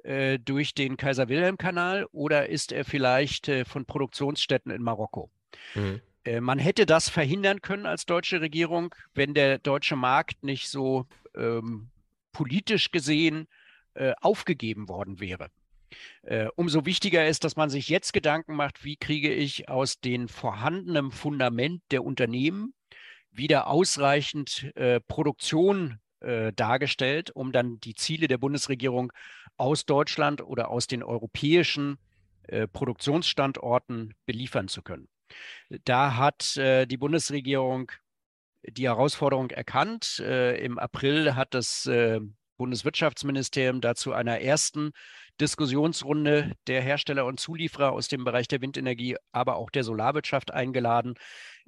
äh, 0.04 0.38
durch 0.38 0.76
den 0.76 0.98
Kaiser-Wilhelm-Kanal 0.98 2.06
oder 2.12 2.50
ist 2.50 2.72
er 2.72 2.86
vielleicht 2.86 3.48
äh, 3.48 3.66
von 3.66 3.86
Produktionsstätten 3.86 4.72
in 4.72 4.84
Marokko? 4.84 5.32
Mhm. 5.74 6.02
Äh, 6.26 6.42
man 6.42 6.60
hätte 6.60 6.86
das 6.86 7.10
verhindern 7.10 7.62
können 7.62 7.86
als 7.86 8.06
deutsche 8.06 8.42
Regierung, 8.42 8.94
wenn 9.14 9.34
der 9.34 9.60
deutsche 9.60 9.96
Markt 9.96 10.44
nicht 10.44 10.70
so 10.70 11.08
ähm, 11.36 11.90
politisch 12.34 12.92
gesehen 12.92 13.48
äh, 13.94 14.14
aufgegeben 14.22 14.90
worden 14.90 15.20
wäre. 15.20 15.50
Äh, 16.24 16.48
umso 16.56 16.86
wichtiger 16.86 17.28
ist, 17.28 17.44
dass 17.44 17.56
man 17.56 17.70
sich 17.70 17.88
jetzt 17.88 18.12
Gedanken 18.12 18.56
macht, 18.56 18.84
wie 18.84 18.98
kriege 18.98 19.34
ich 19.34 19.70
aus 19.70 20.02
dem 20.02 20.28
vorhandenen 20.28 21.12
Fundament 21.12 21.82
der 21.92 22.04
Unternehmen 22.04 22.74
wieder 23.32 23.68
ausreichend 23.68 24.72
äh, 24.76 25.00
Produktion 25.00 26.00
äh, 26.22 26.52
dargestellt, 26.54 27.32
um 27.32 27.52
dann 27.52 27.80
die 27.80 27.94
Ziele 27.94 28.28
der 28.28 28.38
Bundesregierung 28.38 29.14
aus 29.58 29.86
Deutschland 29.86 30.42
oder 30.42 30.70
aus 30.70 30.88
den 30.88 31.04
europäischen 31.04 31.98
äh, 32.44 32.68
Produktionsstandorten 32.68 34.14
beliefern 34.26 34.68
zu 34.68 34.82
können. 34.82 35.08
Da 35.84 36.16
hat 36.18 36.58
äh, 36.58 36.86
die 36.86 36.98
Bundesregierung 36.98 37.92
die 38.68 38.88
Herausforderung 38.88 39.50
erkannt. 39.52 40.20
Äh, 40.20 40.58
Im 40.64 40.80
April 40.80 41.36
hat 41.36 41.54
das 41.54 41.86
äh, 41.86 42.20
Bundeswirtschaftsministerium 42.58 43.82
dazu 43.82 44.14
einer 44.14 44.40
ersten 44.40 44.92
Diskussionsrunde 45.42 46.54
der 46.68 46.82
Hersteller 46.82 47.26
und 47.26 47.40
Zulieferer 47.40 47.92
aus 47.92 48.08
dem 48.08 48.24
Bereich 48.24 48.48
der 48.48 48.62
Windenergie, 48.62 49.18
aber 49.32 49.58
auch 49.58 49.70
der 49.70 49.84
Solarwirtschaft 49.84 50.52
eingeladen. 50.52 51.16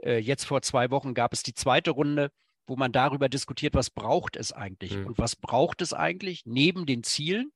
Äh, 0.01 0.19
jetzt 0.19 0.45
vor 0.45 0.61
zwei 0.61 0.89
Wochen 0.89 1.13
gab 1.13 1.33
es 1.33 1.43
die 1.43 1.53
zweite 1.53 1.91
Runde, 1.91 2.31
wo 2.65 2.75
man 2.75 2.91
darüber 2.91 3.29
diskutiert, 3.29 3.73
was 3.75 3.89
braucht 3.89 4.35
es 4.35 4.53
eigentlich? 4.53 4.95
Mhm. 4.95 5.07
Und 5.07 5.17
was 5.17 5.35
braucht 5.35 5.81
es 5.81 5.93
eigentlich 5.93 6.45
neben 6.45 6.85
den 6.85 7.03
Zielen? 7.03 7.51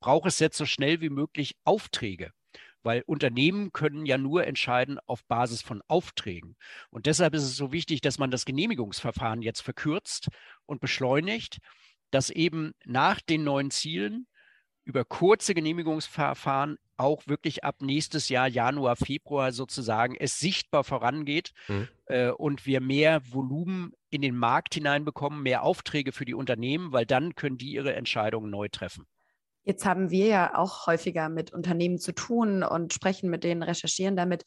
Braucht 0.00 0.26
es 0.26 0.40
jetzt 0.40 0.58
so 0.58 0.66
schnell 0.66 1.00
wie 1.00 1.10
möglich 1.10 1.56
Aufträge? 1.64 2.32
Weil 2.82 3.02
Unternehmen 3.06 3.72
können 3.72 4.06
ja 4.06 4.18
nur 4.18 4.46
entscheiden 4.46 4.98
auf 5.06 5.24
Basis 5.24 5.62
von 5.62 5.82
Aufträgen. 5.88 6.56
Und 6.90 7.06
deshalb 7.06 7.34
ist 7.34 7.44
es 7.44 7.56
so 7.56 7.72
wichtig, 7.72 8.00
dass 8.00 8.18
man 8.18 8.30
das 8.30 8.44
Genehmigungsverfahren 8.44 9.42
jetzt 9.42 9.60
verkürzt 9.60 10.28
und 10.66 10.80
beschleunigt, 10.80 11.58
dass 12.10 12.30
eben 12.30 12.72
nach 12.84 13.20
den 13.20 13.44
neuen 13.44 13.70
Zielen 13.70 14.26
über 14.84 15.04
kurze 15.04 15.54
Genehmigungsverfahren 15.54 16.76
auch 16.96 17.26
wirklich 17.26 17.64
ab 17.64 17.82
nächstes 17.82 18.28
Jahr, 18.28 18.48
Januar, 18.48 18.96
Februar 18.96 19.52
sozusagen, 19.52 20.16
es 20.16 20.38
sichtbar 20.38 20.84
vorangeht 20.84 21.52
mhm. 21.68 21.88
äh, 22.06 22.30
und 22.30 22.66
wir 22.66 22.80
mehr 22.80 23.22
Volumen 23.32 23.92
in 24.10 24.22
den 24.22 24.36
Markt 24.36 24.74
hineinbekommen, 24.74 25.42
mehr 25.42 25.62
Aufträge 25.62 26.12
für 26.12 26.24
die 26.24 26.34
Unternehmen, 26.34 26.92
weil 26.92 27.06
dann 27.06 27.34
können 27.34 27.58
die 27.58 27.72
ihre 27.72 27.94
Entscheidungen 27.94 28.50
neu 28.50 28.68
treffen. 28.68 29.06
Jetzt 29.64 29.84
haben 29.84 30.10
wir 30.10 30.26
ja 30.26 30.58
auch 30.58 30.86
häufiger 30.86 31.28
mit 31.28 31.52
Unternehmen 31.52 31.98
zu 31.98 32.12
tun 32.12 32.62
und 32.62 32.92
sprechen 32.92 33.30
mit 33.30 33.44
denen, 33.44 33.62
recherchieren 33.62 34.16
damit. 34.16 34.44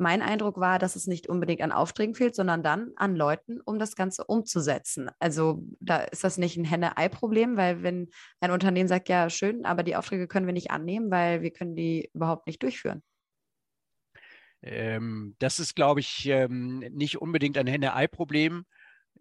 Mein 0.00 0.22
Eindruck 0.22 0.60
war, 0.60 0.78
dass 0.78 0.94
es 0.94 1.08
nicht 1.08 1.28
unbedingt 1.28 1.60
an 1.60 1.72
Aufträgen 1.72 2.14
fehlt, 2.14 2.36
sondern 2.36 2.62
dann 2.62 2.92
an 2.94 3.16
Leuten, 3.16 3.60
um 3.60 3.80
das 3.80 3.96
Ganze 3.96 4.24
umzusetzen. 4.24 5.10
Also 5.18 5.64
da 5.80 5.98
ist 5.98 6.22
das 6.22 6.38
nicht 6.38 6.56
ein 6.56 6.64
Henne-Ei-Problem, 6.64 7.56
weil 7.56 7.82
wenn 7.82 8.08
ein 8.40 8.52
Unternehmen 8.52 8.88
sagt, 8.88 9.08
ja, 9.08 9.28
schön, 9.28 9.64
aber 9.64 9.82
die 9.82 9.96
Aufträge 9.96 10.28
können 10.28 10.46
wir 10.46 10.52
nicht 10.52 10.70
annehmen, 10.70 11.10
weil 11.10 11.42
wir 11.42 11.50
können 11.50 11.74
die 11.74 12.10
überhaupt 12.14 12.46
nicht 12.46 12.62
durchführen. 12.62 13.02
Ähm, 14.62 15.34
das 15.40 15.58
ist, 15.58 15.74
glaube 15.74 15.98
ich, 15.98 16.26
ähm, 16.26 16.78
nicht 16.78 17.20
unbedingt 17.20 17.58
ein 17.58 17.66
Henne-Ei-Problem 17.66 18.66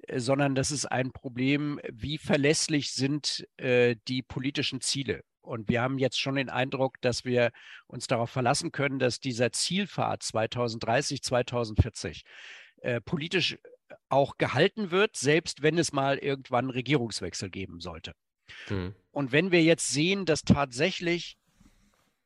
äh, 0.03 0.19
sondern 0.19 0.53
das 0.53 0.71
ist 0.71 0.85
ein 0.85 1.11
Problem, 1.11 1.79
wie 1.91 2.17
verlässlich 2.17 2.91
sind 2.91 3.47
äh, 3.57 3.95
die 4.07 4.21
politischen 4.21 4.81
Ziele. 4.81 5.23
Und 5.47 5.69
wir 5.69 5.81
haben 5.81 5.97
jetzt 5.97 6.19
schon 6.19 6.35
den 6.35 6.49
Eindruck, 6.49 6.99
dass 7.01 7.23
wir 7.23 7.51
uns 7.87 8.07
darauf 8.07 8.29
verlassen 8.29 8.71
können, 8.71 8.99
dass 8.99 9.19
dieser 9.19 9.51
Zielpfad 9.51 10.21
2030, 10.21 11.23
2040 11.23 12.23
äh, 12.81 13.01
politisch 13.01 13.57
auch 14.09 14.37
gehalten 14.37 14.91
wird, 14.91 15.15
selbst 15.15 15.61
wenn 15.61 15.77
es 15.77 15.93
mal 15.93 16.17
irgendwann 16.17 16.69
Regierungswechsel 16.69 17.49
geben 17.49 17.79
sollte. 17.79 18.13
Mhm. 18.69 18.93
Und 19.11 19.31
wenn 19.31 19.51
wir 19.51 19.63
jetzt 19.63 19.87
sehen, 19.87 20.25
dass 20.25 20.43
tatsächlich 20.43 21.37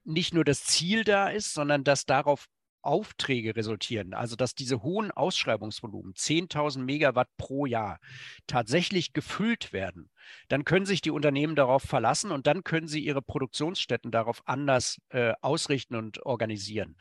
nicht 0.03 0.33
nur 0.33 0.43
das 0.43 0.63
Ziel 0.63 1.03
da 1.03 1.29
ist, 1.29 1.53
sondern 1.53 1.83
dass 1.83 2.05
darauf 2.05 2.47
Aufträge 2.83 3.55
resultieren, 3.55 4.13
also 4.13 4.35
dass 4.35 4.55
diese 4.55 4.81
hohen 4.83 5.11
Ausschreibungsvolumen, 5.11 6.13
10.000 6.13 6.79
Megawatt 6.79 7.29
pro 7.37 7.65
Jahr, 7.65 7.99
tatsächlich 8.47 9.13
gefüllt 9.13 9.73
werden, 9.73 10.09
dann 10.47 10.65
können 10.65 10.85
sich 10.85 11.01
die 11.01 11.11
Unternehmen 11.11 11.55
darauf 11.55 11.83
verlassen 11.83 12.31
und 12.31 12.47
dann 12.47 12.63
können 12.63 12.87
sie 12.87 13.03
ihre 13.03 13.21
Produktionsstätten 13.21 14.11
darauf 14.11 14.41
anders 14.45 14.99
äh, 15.09 15.33
ausrichten 15.41 15.95
und 15.95 16.25
organisieren. 16.25 16.95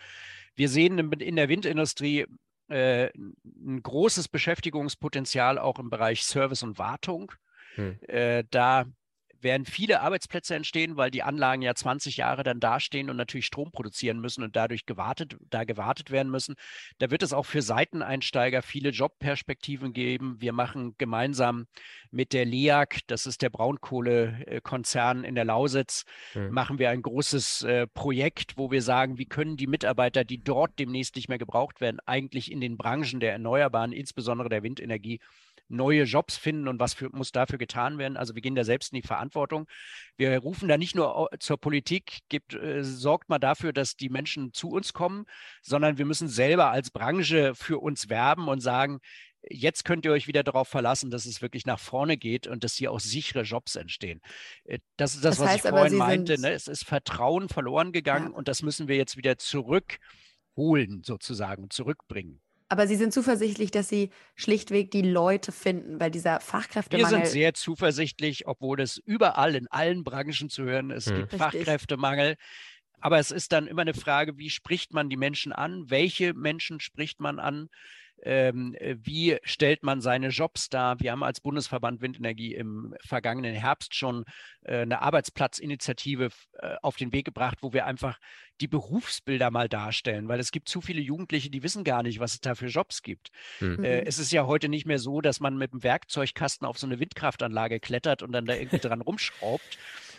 Wir 0.56 0.68
sehen 0.68 1.12
in 1.12 1.37
der 1.37 1.49
Windindustrie 1.49 2.26
äh, 2.68 3.10
ein 3.16 3.82
großes 3.82 4.28
Beschäftigungspotenzial 4.28 5.58
auch 5.58 5.78
im 5.78 5.90
Bereich 5.90 6.22
Service 6.22 6.62
und 6.62 6.78
Wartung. 6.78 7.32
Hm. 7.75 7.99
Äh, 8.02 8.44
da 8.50 8.87
werden 9.42 9.66
viele 9.66 10.00
Arbeitsplätze 10.00 10.54
entstehen, 10.54 10.97
weil 10.97 11.11
die 11.11 11.23
Anlagen 11.23 11.62
ja 11.62 11.75
20 11.75 12.16
Jahre 12.16 12.42
dann 12.42 12.61
dastehen 12.61 13.11
und 13.11 13.16
natürlich 13.16 13.47
Strom 13.47 13.70
produzieren 13.73 14.20
müssen 14.20 14.42
und 14.42 14.56
dadurch 14.56 14.87
gewartet, 14.87 15.37
da 15.50 15.64
gewartet 15.64 16.11
werden 16.11 16.30
müssen. 16.30 16.54
Da 16.99 17.11
wird 17.11 17.23
es 17.23 17.32
auch 17.32 17.47
für 17.47 17.62
Seiteneinsteiger 17.62 18.62
viele 18.62 18.90
Jobperspektiven 18.90 19.92
geben. 19.92 20.37
Wir 20.40 20.52
machen 20.52 20.94
gemeinsam 20.99 21.66
mit 22.11 22.32
der 22.32 22.44
LEAG, 22.44 23.00
das 23.06 23.26
ist 23.26 23.42
der 23.42 23.50
Braunkohlekonzern 23.50 25.25
in 25.25 25.35
der 25.35 25.44
Lausitz, 25.44 26.04
mhm. 26.35 26.50
machen 26.50 26.78
wir 26.78 26.90
ein 26.90 27.02
großes 27.02 27.62
äh, 27.62 27.87
Projekt, 27.87 28.56
wo 28.56 28.70
wir 28.70 28.82
sagen, 28.82 29.18
wie 29.18 29.26
können 29.26 29.56
die 29.56 29.66
Mitarbeiter, 29.66 30.25
die 30.25 30.42
dort 30.42 30.78
demnächst 30.78 31.16
nicht 31.16 31.28
mehr 31.28 31.38
gebraucht 31.38 31.80
werden, 31.80 32.00
eigentlich 32.06 32.50
in 32.50 32.61
den 32.61 32.76
Branchen 32.76 33.20
der 33.20 33.32
Erneuerbaren, 33.32 33.92
insbesondere 33.92 34.49
der 34.49 34.62
Windenergie, 34.62 35.20
neue 35.70 36.02
Jobs 36.04 36.36
finden 36.36 36.68
und 36.68 36.80
was 36.80 36.94
für, 36.94 37.08
muss 37.10 37.32
dafür 37.32 37.58
getan 37.58 37.98
werden. 37.98 38.16
Also 38.16 38.34
wir 38.34 38.42
gehen 38.42 38.54
da 38.54 38.64
selbst 38.64 38.92
in 38.92 39.00
die 39.00 39.06
Verantwortung. 39.06 39.66
Wir 40.16 40.36
rufen 40.38 40.68
da 40.68 40.76
nicht 40.76 40.94
nur 40.94 41.30
zur 41.38 41.58
Politik, 41.58 42.18
gibt, 42.28 42.54
äh, 42.54 42.82
sorgt 42.82 43.28
mal 43.28 43.38
dafür, 43.38 43.72
dass 43.72 43.96
die 43.96 44.08
Menschen 44.08 44.52
zu 44.52 44.70
uns 44.70 44.92
kommen, 44.92 45.24
sondern 45.62 45.98
wir 45.98 46.04
müssen 46.04 46.28
selber 46.28 46.70
als 46.70 46.90
Branche 46.90 47.54
für 47.54 47.78
uns 47.78 48.08
werben 48.08 48.48
und 48.48 48.60
sagen, 48.60 49.00
jetzt 49.48 49.84
könnt 49.84 50.04
ihr 50.04 50.12
euch 50.12 50.26
wieder 50.26 50.42
darauf 50.42 50.68
verlassen, 50.68 51.10
dass 51.10 51.24
es 51.24 51.40
wirklich 51.40 51.66
nach 51.66 51.78
vorne 51.78 52.16
geht 52.16 52.46
und 52.46 52.64
dass 52.64 52.74
hier 52.74 52.92
auch 52.92 53.00
sichere 53.00 53.42
Jobs 53.42 53.76
entstehen. 53.76 54.20
Äh, 54.64 54.80
das 54.96 55.14
ist 55.14 55.24
das, 55.24 55.38
das 55.38 55.46
was 55.46 55.56
ich 55.56 55.62
vorhin 55.62 55.96
meinte. 55.96 56.40
Ne? 56.40 56.52
Es 56.52 56.66
ist 56.66 56.84
Vertrauen 56.84 57.48
verloren 57.48 57.92
gegangen 57.92 58.30
ja. 58.32 58.36
und 58.36 58.48
das 58.48 58.62
müssen 58.62 58.88
wir 58.88 58.96
jetzt 58.96 59.16
wieder 59.16 59.38
zurückholen, 59.38 61.02
sozusagen, 61.04 61.70
zurückbringen. 61.70 62.40
Aber 62.72 62.86
Sie 62.86 62.94
sind 62.94 63.12
zuversichtlich, 63.12 63.72
dass 63.72 63.88
Sie 63.88 64.10
schlichtweg 64.36 64.92
die 64.92 65.02
Leute 65.02 65.50
finden, 65.50 65.98
weil 65.98 66.12
dieser 66.12 66.38
Fachkräftemangel. 66.38 67.10
Wir 67.10 67.24
sind 67.24 67.26
sehr 67.26 67.52
zuversichtlich, 67.52 68.46
obwohl 68.46 68.80
es 68.80 68.96
überall 68.96 69.56
in 69.56 69.66
allen 69.66 70.04
Branchen 70.04 70.48
zu 70.48 70.62
hören 70.62 70.90
ist. 70.90 71.08
Es 71.08 71.12
hm. 71.12 71.18
gibt 71.18 71.32
Richtig. 71.32 71.40
Fachkräftemangel. 71.40 72.36
Aber 73.00 73.18
es 73.18 73.32
ist 73.32 73.50
dann 73.50 73.66
immer 73.66 73.82
eine 73.82 73.94
Frage, 73.94 74.38
wie 74.38 74.50
spricht 74.50 74.92
man 74.92 75.08
die 75.08 75.16
Menschen 75.16 75.52
an? 75.52 75.90
Welche 75.90 76.32
Menschen 76.32 76.78
spricht 76.78 77.18
man 77.18 77.40
an? 77.40 77.70
Ähm, 78.22 78.74
äh, 78.78 78.96
wie 79.02 79.38
stellt 79.42 79.82
man 79.82 80.00
seine 80.00 80.28
Jobs 80.28 80.68
dar? 80.68 81.00
Wir 81.00 81.12
haben 81.12 81.22
als 81.22 81.40
Bundesverband 81.40 82.00
Windenergie 82.00 82.54
im 82.54 82.94
vergangenen 83.04 83.54
Herbst 83.54 83.94
schon 83.94 84.24
äh, 84.62 84.82
eine 84.82 85.02
Arbeitsplatzinitiative 85.02 86.30
äh, 86.58 86.76
auf 86.82 86.96
den 86.96 87.12
Weg 87.12 87.24
gebracht, 87.24 87.58
wo 87.62 87.72
wir 87.72 87.86
einfach 87.86 88.18
die 88.60 88.68
Berufsbilder 88.68 89.50
mal 89.50 89.68
darstellen, 89.68 90.28
weil 90.28 90.40
es 90.40 90.52
gibt 90.52 90.68
zu 90.68 90.80
viele 90.80 91.00
Jugendliche, 91.00 91.50
die 91.50 91.62
wissen 91.62 91.84
gar 91.84 92.02
nicht, 92.02 92.20
was 92.20 92.34
es 92.34 92.40
da 92.40 92.54
für 92.54 92.66
Jobs 92.66 93.02
gibt. 93.02 93.30
Mhm. 93.60 93.84
Äh, 93.84 94.02
es 94.02 94.18
ist 94.18 94.32
ja 94.32 94.46
heute 94.46 94.68
nicht 94.68 94.86
mehr 94.86 94.98
so, 94.98 95.20
dass 95.20 95.40
man 95.40 95.56
mit 95.56 95.72
dem 95.72 95.82
Werkzeugkasten 95.82 96.66
auf 96.66 96.78
so 96.78 96.86
eine 96.86 97.00
Windkraftanlage 97.00 97.80
klettert 97.80 98.22
und 98.22 98.32
dann 98.32 98.44
da 98.44 98.54
irgendwie 98.54 98.78
dran 98.78 99.00
rumschraubt 99.00 99.78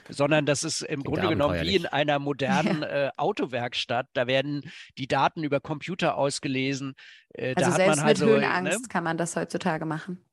sondern 0.10 0.46
das 0.46 0.63
ist 0.63 0.81
im 0.81 1.03
Grunde 1.03 1.29
genommen 1.29 1.62
wie 1.62 1.75
in 1.75 1.86
einer 1.86 2.20
modernen 2.20 2.81
ja. 2.81 3.08
äh, 3.08 3.12
Autowerkstatt. 3.17 4.08
Da 4.13 4.27
werden 4.27 4.70
die 4.98 5.08
Daten 5.08 5.43
über 5.43 5.60
Computer 5.60 6.17
ausgelesen. 6.17 6.93
Äh, 7.34 7.53
also 7.55 7.72
selbst 7.72 7.98
mit 7.98 8.05
halt 8.05 8.22
Höhenangst 8.22 8.74
so, 8.74 8.79
ne? 8.79 8.88
kann 8.89 9.03
man 9.03 9.17
das 9.17 9.36
heutzutage 9.36 9.86
machen 9.86 10.24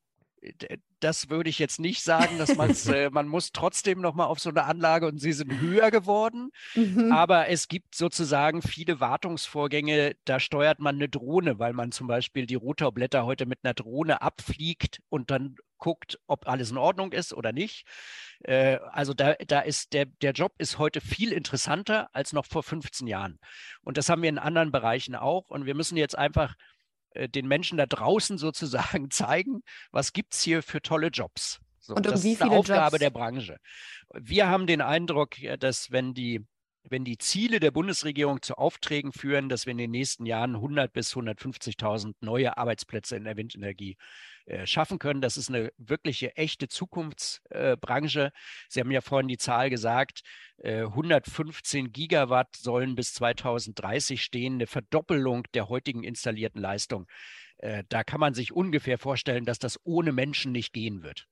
das 1.01 1.31
würde 1.31 1.51
ich 1.51 1.59
jetzt 1.59 1.81
nicht 1.81 2.03
sagen, 2.03 2.39
dass 2.39 2.57
man 2.57 2.71
äh, 2.93 3.11
man 3.11 3.29
muss 3.29 3.53
trotzdem 3.53 4.01
noch 4.01 4.15
mal 4.15 4.27
auf 4.27 4.41
so 4.41 4.51
eine 4.51 4.65
Anlage 4.65 5.07
und 5.07 5.19
sie 5.19 5.33
sind 5.33 5.61
höher 5.61 5.91
geworden. 5.91 6.51
Mhm. 6.75 7.13
Aber 7.13 7.49
es 7.49 7.69
gibt 7.69 7.95
sozusagen 7.95 8.63
viele 8.63 9.01
Wartungsvorgänge, 9.01 10.15
da 10.25 10.41
steuert 10.41 10.81
man 10.81 10.97
eine 10.97 11.09
Drohne, 11.09 11.59
weil 11.59 11.73
man 11.73 11.93
zum 11.93 12.07
Beispiel 12.07 12.47
die 12.47 12.55
Rotorblätter 12.55 13.25
heute 13.25 13.47
mit 13.47 13.61
einer 13.63 13.75
Drohne 13.75 14.23
abfliegt 14.23 15.01
und 15.09 15.31
dann 15.31 15.57
guckt, 15.79 16.19
ob 16.27 16.47
alles 16.47 16.71
in 16.71 16.77
Ordnung 16.77 17.13
ist 17.13 17.33
oder 17.33 17.53
nicht. 17.53 17.87
Äh, 18.41 18.79
also 18.91 19.15
da, 19.15 19.35
da 19.35 19.61
ist 19.61 19.93
der, 19.93 20.07
der 20.07 20.33
Job 20.33 20.53
ist 20.59 20.79
heute 20.79 21.01
viel 21.01 21.33
interessanter 21.33 22.09
als 22.13 22.33
noch 22.33 22.47
vor 22.47 22.63
15 22.63 23.07
Jahren. 23.07 23.39
Und 23.83 23.97
das 23.97 24.09
haben 24.09 24.23
wir 24.23 24.29
in 24.29 24.39
anderen 24.39 24.73
Bereichen 24.73 25.15
auch. 25.15 25.51
Und 25.51 25.67
wir 25.67 25.75
müssen 25.75 25.97
jetzt 25.97 26.19
einfach 26.19 26.55
äh, 27.11 27.29
den 27.29 27.49
Menschen 27.49 27.79
da 27.79 27.87
draußen 27.87 28.39
sozusagen 28.39 29.11
zeigen, 29.11 29.63
was 29.91 30.13
gibt 30.13 30.35
es 30.35 30.43
hier 30.43 30.63
für 30.63 30.83
tolle 30.83 31.09
Jobs. 31.09 31.61
So, 31.81 31.95
und 31.95 32.07
um 32.07 32.13
das 32.13 32.25
ist 32.25 32.43
eine 32.43 32.53
Aufgabe 32.53 32.97
Jobs? 32.97 32.99
der 32.99 33.11
Branche. 33.11 33.57
Wir 34.15 34.49
haben 34.49 34.67
den 34.67 34.81
Eindruck, 34.81 35.37
dass 35.59 35.91
wenn 35.91 36.13
die 36.13 36.45
wenn 36.91 37.05
die 37.05 37.19
Ziele 37.19 37.61
der 37.61 37.71
Bundesregierung 37.71 38.43
zu 38.43 38.55
Aufträgen 38.55 39.13
führen, 39.13 39.49
dass 39.49 39.67
wir 39.67 39.73
in 39.73 39.79
den 39.79 39.91
nächsten 39.91 40.27
Jahren 40.27 40.55
100 40.55 40.93
bis 40.93 41.15
150.000 41.15 42.15
neue 42.21 42.57
Arbeitsplätze 42.57 43.17
in 43.17 43.25
der 43.25 43.37
Windenergie 43.37 43.93
äh, 43.93 44.38
schaffen 44.65 44.99
können. 44.99 45.21
Das 45.21 45.37
ist 45.37 45.49
eine 45.49 45.73
wirkliche 45.77 46.37
echte 46.37 46.69
Zukunftsbranche. 46.69 48.27
Äh, 48.27 48.31
Sie 48.69 48.81
haben 48.81 48.91
ja 48.91 49.01
vorhin 49.01 49.29
die 49.29 49.39
Zahl 49.39 49.71
gesagt, 49.71 50.23
äh, 50.59 50.83
115 50.83 51.93
Gigawatt 51.93 52.57
sollen 52.57 52.95
bis 52.95 53.15
2030 53.15 54.23
stehen, 54.23 54.55
eine 54.55 54.67
Verdoppelung 54.67 55.45
der 55.55 55.69
heutigen 55.69 56.03
installierten 56.03 56.61
Leistung. 56.61 57.07
Äh, 57.59 57.85
da 57.89 58.05
kann 58.05 58.21
man 58.21 58.35
sich 58.35 58.53
ungefähr 58.53 58.99
vorstellen, 58.99 59.45
dass 59.45 59.59
das 59.59 59.79
ohne 59.85 60.13
Menschen 60.13 60.53
nicht 60.53 60.73
gehen 60.73 61.03
wird. 61.03 61.27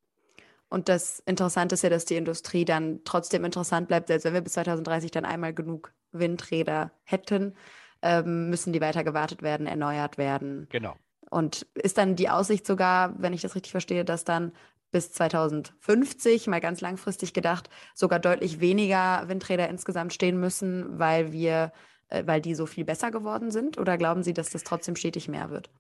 Und 0.69 0.89
das 0.89 1.21
Interessante 1.21 1.75
ist 1.75 1.83
ja, 1.83 1.91
dass 1.91 2.05
die 2.05 2.17
Industrie 2.17 2.65
dann 2.65 3.01
trotzdem 3.05 3.45
interessant 3.45 3.89
bleibt, 3.89 4.09
selbst 4.09 4.25
wenn 4.25 4.35
wir 4.35 4.41
bis 4.41 4.55
2030 4.55 5.13
dann 5.13 5.25
einmal 5.25 5.55
genug 5.55 5.95
Windräder 6.11 6.91
hätten, 7.05 7.55
ähm, 8.03 8.51
müssen 8.51 8.73
die 8.73 8.81
weiter 8.81 9.05
gewartet 9.05 9.43
werden, 9.43 9.67
erneuert 9.67 10.19
werden. 10.19 10.67
Genau. 10.71 10.97
Und 11.31 11.67
ist 11.75 11.99
dann 11.99 12.17
die 12.17 12.29
Aussicht 12.29 12.67
sogar, 12.67 13.15
wenn 13.19 13.33
ich 13.33 13.43
das 13.43 13.55
richtig 13.55 13.73
verstehe, 13.73 14.05
dass 14.05 14.25
dann 14.25 14.53
bis 14.93 15.13
2050, 15.13 16.47
mal 16.47 16.61
ganz 16.61 16.81
langfristig 16.81 17.33
gedacht, 17.33 17.69
sogar 17.95 18.19
deutlich 18.19 18.61
weniger 18.61 19.29
Windräder 19.29 19.69
insgesamt 19.69 20.13
stehen 20.13 20.39
müssen, 20.39 20.99
weil 20.99 21.33
wir, 21.33 21.73
äh, 22.09 22.23
weil 22.27 22.41
die 22.41 22.55
so 22.55 22.67
viel 22.67 22.85
besser 22.85 23.11
geworden 23.11 23.51
sind? 23.51 23.79
Oder 23.79 23.99
glauben 23.99 24.23
Sie, 24.23 24.33
dass 24.33 24.51
das 24.51 24.65
trotzdem 24.65 24.97
stetig 24.97 25.29
mehr 25.29 25.51
wird? 25.51 25.71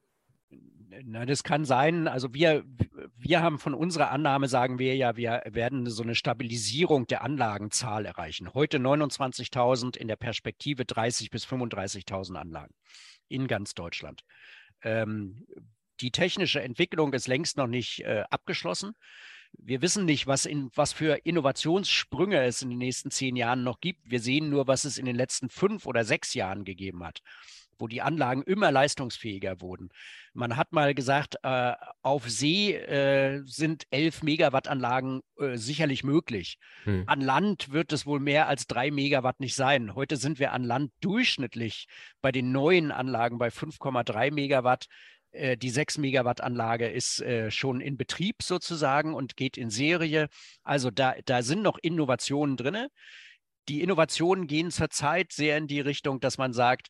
Na, 1.04 1.26
das 1.26 1.42
kann 1.42 1.64
sein. 1.64 2.08
Also 2.08 2.32
wir, 2.32 2.64
wir 3.16 3.42
haben 3.42 3.58
von 3.58 3.74
unserer 3.74 4.10
Annahme, 4.10 4.48
sagen 4.48 4.78
wir 4.78 4.96
ja, 4.96 5.16
wir 5.16 5.42
werden 5.46 5.86
so 5.86 6.02
eine 6.02 6.14
Stabilisierung 6.14 7.06
der 7.06 7.22
Anlagenzahl 7.22 8.06
erreichen. 8.06 8.54
Heute 8.54 8.78
29.000, 8.78 9.96
in 9.96 10.08
der 10.08 10.16
Perspektive 10.16 10.84
30.000 10.84 11.30
bis 11.30 11.46
35.000 11.46 12.36
Anlagen 12.36 12.74
in 13.28 13.46
ganz 13.46 13.74
Deutschland. 13.74 14.22
Ähm, 14.82 15.46
die 16.00 16.10
technische 16.10 16.60
Entwicklung 16.60 17.12
ist 17.12 17.26
längst 17.26 17.56
noch 17.56 17.66
nicht 17.66 18.00
äh, 18.00 18.24
abgeschlossen. 18.30 18.94
Wir 19.58 19.80
wissen 19.80 20.04
nicht, 20.04 20.26
was, 20.26 20.44
in, 20.44 20.70
was 20.74 20.92
für 20.92 21.24
Innovationssprünge 21.24 22.44
es 22.44 22.60
in 22.60 22.68
den 22.68 22.78
nächsten 22.78 23.10
zehn 23.10 23.36
Jahren 23.36 23.64
noch 23.64 23.80
gibt. 23.80 24.10
Wir 24.10 24.20
sehen 24.20 24.50
nur, 24.50 24.66
was 24.66 24.84
es 24.84 24.98
in 24.98 25.06
den 25.06 25.16
letzten 25.16 25.48
fünf 25.48 25.86
oder 25.86 26.04
sechs 26.04 26.34
Jahren 26.34 26.64
gegeben 26.64 27.04
hat 27.04 27.22
wo 27.78 27.88
die 27.88 28.02
Anlagen 28.02 28.42
immer 28.42 28.70
leistungsfähiger 28.70 29.60
wurden. 29.60 29.90
Man 30.34 30.56
hat 30.56 30.72
mal 30.72 30.94
gesagt, 30.94 31.36
äh, 31.42 31.72
auf 32.02 32.28
See 32.28 32.74
äh, 32.74 33.42
sind 33.44 33.84
11 33.90 34.22
Megawatt 34.22 34.68
Anlagen 34.68 35.22
äh, 35.38 35.56
sicherlich 35.56 36.04
möglich. 36.04 36.58
Hm. 36.84 37.04
An 37.06 37.20
Land 37.20 37.72
wird 37.72 37.92
es 37.92 38.06
wohl 38.06 38.20
mehr 38.20 38.48
als 38.48 38.66
drei 38.66 38.90
Megawatt 38.90 39.40
nicht 39.40 39.54
sein. 39.54 39.94
Heute 39.94 40.16
sind 40.16 40.38
wir 40.38 40.52
an 40.52 40.64
Land 40.64 40.92
durchschnittlich 41.00 41.86
bei 42.20 42.32
den 42.32 42.52
neuen 42.52 42.92
Anlagen 42.92 43.38
bei 43.38 43.48
5,3 43.48 44.32
Megawatt. 44.32 44.86
Äh, 45.36 45.56
die 45.56 45.70
6 45.70 45.98
Megawatt 45.98 46.40
Anlage 46.40 46.88
ist 46.88 47.20
äh, 47.20 47.50
schon 47.50 47.80
in 47.80 47.96
Betrieb 47.96 48.42
sozusagen 48.42 49.14
und 49.14 49.36
geht 49.36 49.56
in 49.56 49.70
Serie. 49.70 50.28
Also 50.62 50.90
da, 50.90 51.14
da 51.24 51.42
sind 51.42 51.62
noch 51.62 51.78
Innovationen 51.78 52.56
drin. 52.56 52.86
Die 53.68 53.82
Innovationen 53.82 54.46
gehen 54.46 54.70
zurzeit 54.70 55.32
sehr 55.32 55.58
in 55.58 55.66
die 55.66 55.80
Richtung, 55.80 56.20
dass 56.20 56.38
man 56.38 56.52
sagt, 56.52 56.88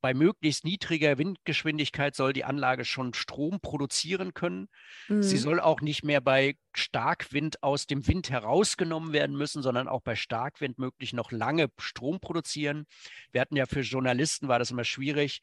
bei 0.00 0.14
möglichst 0.14 0.64
niedriger 0.64 1.18
Windgeschwindigkeit 1.18 2.14
soll 2.14 2.32
die 2.32 2.44
Anlage 2.44 2.84
schon 2.84 3.14
Strom 3.14 3.60
produzieren 3.60 4.34
können. 4.34 4.68
Mhm. 5.08 5.22
Sie 5.22 5.38
soll 5.38 5.60
auch 5.60 5.80
nicht 5.80 6.04
mehr 6.04 6.20
bei 6.20 6.56
Starkwind 6.74 7.62
aus 7.62 7.86
dem 7.86 8.06
Wind 8.06 8.30
herausgenommen 8.30 9.12
werden 9.12 9.36
müssen, 9.36 9.62
sondern 9.62 9.88
auch 9.88 10.00
bei 10.00 10.16
Starkwind 10.16 10.78
möglich 10.78 11.12
noch 11.12 11.30
lange 11.30 11.68
Strom 11.78 12.18
produzieren. 12.20 12.86
Wir 13.30 13.40
hatten 13.40 13.56
ja 13.56 13.66
für 13.66 13.80
Journalisten, 13.80 14.48
war 14.48 14.58
das 14.58 14.70
immer 14.70 14.84
schwierig. 14.84 15.40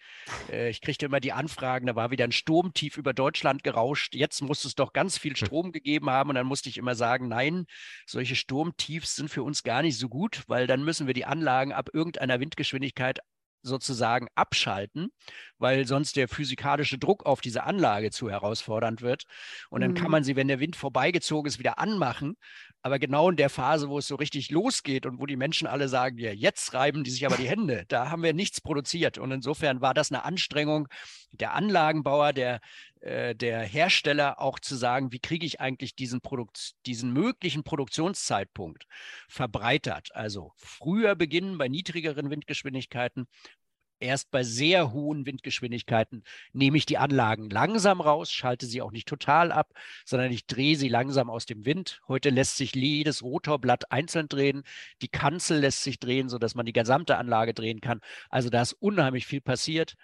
Äh, 0.51 0.69
ich 0.69 0.81
kriegte 0.81 1.05
immer 1.05 1.19
die 1.19 1.33
Anfragen, 1.33 1.87
da 1.87 1.95
war 1.95 2.11
wieder 2.11 2.25
ein 2.25 2.31
Sturmtief 2.31 2.97
über 2.97 3.13
Deutschland 3.13 3.63
gerauscht. 3.63 4.15
Jetzt 4.15 4.41
muss 4.41 4.65
es 4.65 4.75
doch 4.75 4.93
ganz 4.93 5.17
viel 5.17 5.35
hm. 5.35 5.45
Strom 5.45 5.71
gegeben 5.71 6.09
haben. 6.09 6.29
Und 6.29 6.35
dann 6.35 6.47
musste 6.47 6.69
ich 6.69 6.77
immer 6.77 6.95
sagen, 6.95 7.27
nein, 7.27 7.65
solche 8.05 8.35
Sturmtiefs 8.35 9.15
sind 9.15 9.29
für 9.29 9.43
uns 9.43 9.63
gar 9.63 9.81
nicht 9.81 9.97
so 9.97 10.09
gut, 10.09 10.43
weil 10.47 10.67
dann 10.67 10.83
müssen 10.83 11.07
wir 11.07 11.13
die 11.13 11.25
Anlagen 11.25 11.71
ab 11.71 11.89
irgendeiner 11.93 12.39
Windgeschwindigkeit 12.39 13.19
sozusagen 13.61 14.27
abschalten, 14.35 15.09
weil 15.57 15.85
sonst 15.87 16.15
der 16.15 16.27
physikalische 16.27 16.97
Druck 16.97 17.25
auf 17.25 17.41
diese 17.41 17.63
Anlage 17.63 18.11
zu 18.11 18.29
herausfordernd 18.29 19.01
wird. 19.01 19.23
Und 19.69 19.81
dann 19.81 19.91
mhm. 19.91 19.95
kann 19.95 20.11
man 20.11 20.23
sie, 20.23 20.35
wenn 20.35 20.47
der 20.47 20.59
Wind 20.59 20.75
vorbeigezogen 20.75 21.47
ist, 21.47 21.59
wieder 21.59 21.79
anmachen. 21.79 22.35
Aber 22.81 22.97
genau 22.97 23.29
in 23.29 23.35
der 23.35 23.49
Phase, 23.49 23.89
wo 23.89 23.97
es 23.97 24.07
so 24.07 24.15
richtig 24.15 24.51
losgeht 24.51 25.05
und 25.05 25.19
wo 25.19 25.25
die 25.25 25.35
Menschen 25.35 25.67
alle 25.67 25.89
sagen, 25.89 26.17
ja, 26.17 26.31
jetzt 26.31 26.73
reiben 26.73 27.03
die 27.03 27.11
sich 27.11 27.25
aber 27.25 27.35
die 27.35 27.49
Hände, 27.49 27.85
da 27.89 28.09
haben 28.09 28.23
wir 28.23 28.33
nichts 28.33 28.61
produziert. 28.61 29.17
Und 29.17 29.31
insofern 29.31 29.81
war 29.81 29.93
das 29.93 30.11
eine 30.11 30.23
Anstrengung 30.23 30.87
der 31.31 31.53
Anlagenbauer, 31.53 32.33
der, 32.33 32.61
äh, 33.01 33.35
der 33.35 33.61
Hersteller 33.61 34.41
auch 34.41 34.59
zu 34.59 34.75
sagen, 34.75 35.11
wie 35.11 35.19
kriege 35.19 35.45
ich 35.45 35.61
eigentlich 35.61 35.95
diesen, 35.95 36.21
Produkt, 36.21 36.73
diesen 36.85 37.13
möglichen 37.13 37.63
Produktionszeitpunkt 37.63 38.85
verbreitert. 39.27 40.09
Also 40.13 40.51
früher 40.57 41.15
beginnen 41.15 41.57
bei 41.57 41.67
niedrigeren 41.67 42.29
Windgeschwindigkeiten 42.29 43.27
erst 43.99 44.31
bei 44.31 44.43
sehr 44.43 44.91
hohen 44.91 45.25
Windgeschwindigkeiten 45.25 46.23
nehme 46.53 46.77
ich 46.77 46.85
die 46.85 46.97
Anlagen 46.97 47.49
langsam 47.49 48.01
raus, 48.01 48.31
schalte 48.31 48.65
sie 48.65 48.81
auch 48.81 48.91
nicht 48.91 49.07
total 49.07 49.51
ab, 49.51 49.73
sondern 50.05 50.31
ich 50.31 50.47
drehe 50.47 50.75
sie 50.75 50.89
langsam 50.89 51.29
aus 51.29 51.45
dem 51.45 51.65
Wind. 51.65 52.01
Heute 52.07 52.29
lässt 52.29 52.57
sich 52.57 52.73
jedes 52.75 53.23
Rotorblatt 53.23 53.91
einzeln 53.91 54.27
drehen. 54.29 54.63
Die 55.01 55.09
Kanzel 55.09 55.59
lässt 55.59 55.83
sich 55.83 55.99
drehen, 55.99 56.29
sodass 56.29 56.55
man 56.55 56.65
die 56.65 56.73
gesamte 56.73 57.17
Anlage 57.17 57.53
drehen 57.53 57.81
kann. 57.81 57.99
Also 58.29 58.49
da 58.49 58.61
ist 58.61 58.73
unheimlich 58.73 59.25
viel 59.25 59.41
passiert. 59.41 59.95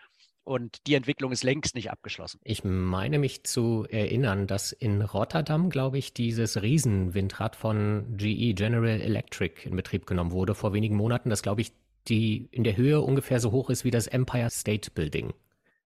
Und 0.45 0.85
die 0.85 0.93
Entwicklung 0.93 1.31
ist 1.31 1.43
längst 1.43 1.73
nicht 1.73 1.89
abgeschlossen. 1.89 2.39
Ich 2.43 2.63
meine 2.63 3.17
mich 3.17 3.43
zu 3.43 3.87
erinnern, 3.89 4.45
dass 4.45 4.71
in 4.71 5.01
Rotterdam, 5.01 5.71
glaube 5.71 5.97
ich, 5.97 6.13
dieses 6.13 6.61
Riesenwindrad 6.61 7.55
von 7.55 8.15
GE 8.15 8.53
General 8.53 9.01
Electric 9.01 9.67
in 9.67 9.75
Betrieb 9.75 10.05
genommen 10.05 10.31
wurde 10.31 10.53
vor 10.53 10.71
wenigen 10.71 10.95
Monaten. 10.95 11.31
Das, 11.31 11.41
glaube 11.41 11.61
ich, 11.61 11.73
die 12.07 12.47
in 12.51 12.63
der 12.63 12.77
Höhe 12.77 13.01
ungefähr 13.01 13.39
so 13.39 13.51
hoch 13.51 13.71
ist 13.71 13.85
wie 13.85 13.91
das 13.91 14.05
Empire 14.05 14.51
State 14.51 14.91
Building. 14.91 15.33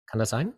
Kann 0.07 0.19
das 0.19 0.31
sein? 0.31 0.53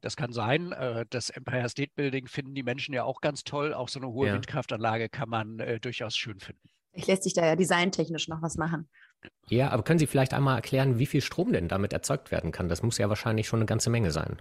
Das 0.00 0.16
kann 0.16 0.32
sein. 0.32 0.72
Äh, 0.72 1.04
das 1.10 1.28
Empire 1.28 1.68
State 1.68 1.92
Building 1.94 2.26
finden 2.28 2.54
die 2.54 2.62
Menschen 2.62 2.94
ja 2.94 3.04
auch 3.04 3.20
ganz 3.20 3.44
toll. 3.44 3.74
Auch 3.74 3.90
so 3.90 4.00
eine 4.00 4.08
hohe 4.08 4.28
ja. 4.28 4.34
Windkraftanlage 4.34 5.10
kann 5.10 5.28
man 5.28 5.60
äh, 5.60 5.80
durchaus 5.80 6.16
schön 6.16 6.40
finden. 6.40 6.70
Vielleicht 6.92 7.08
lässt 7.08 7.22
sich 7.24 7.34
da 7.34 7.44
ja 7.44 7.56
designtechnisch 7.56 8.28
noch 8.28 8.40
was 8.40 8.56
machen. 8.56 8.88
Ja, 9.48 9.70
aber 9.70 9.82
können 9.82 9.98
Sie 9.98 10.06
vielleicht 10.06 10.34
einmal 10.34 10.56
erklären, 10.56 10.98
wie 10.98 11.06
viel 11.06 11.20
Strom 11.20 11.52
denn 11.52 11.68
damit 11.68 11.92
erzeugt 11.92 12.30
werden 12.30 12.50
kann? 12.52 12.68
Das 12.68 12.82
muss 12.82 12.98
ja 12.98 13.08
wahrscheinlich 13.08 13.46
schon 13.46 13.58
eine 13.60 13.66
ganze 13.66 13.90
Menge 13.90 14.10
sein. 14.10 14.40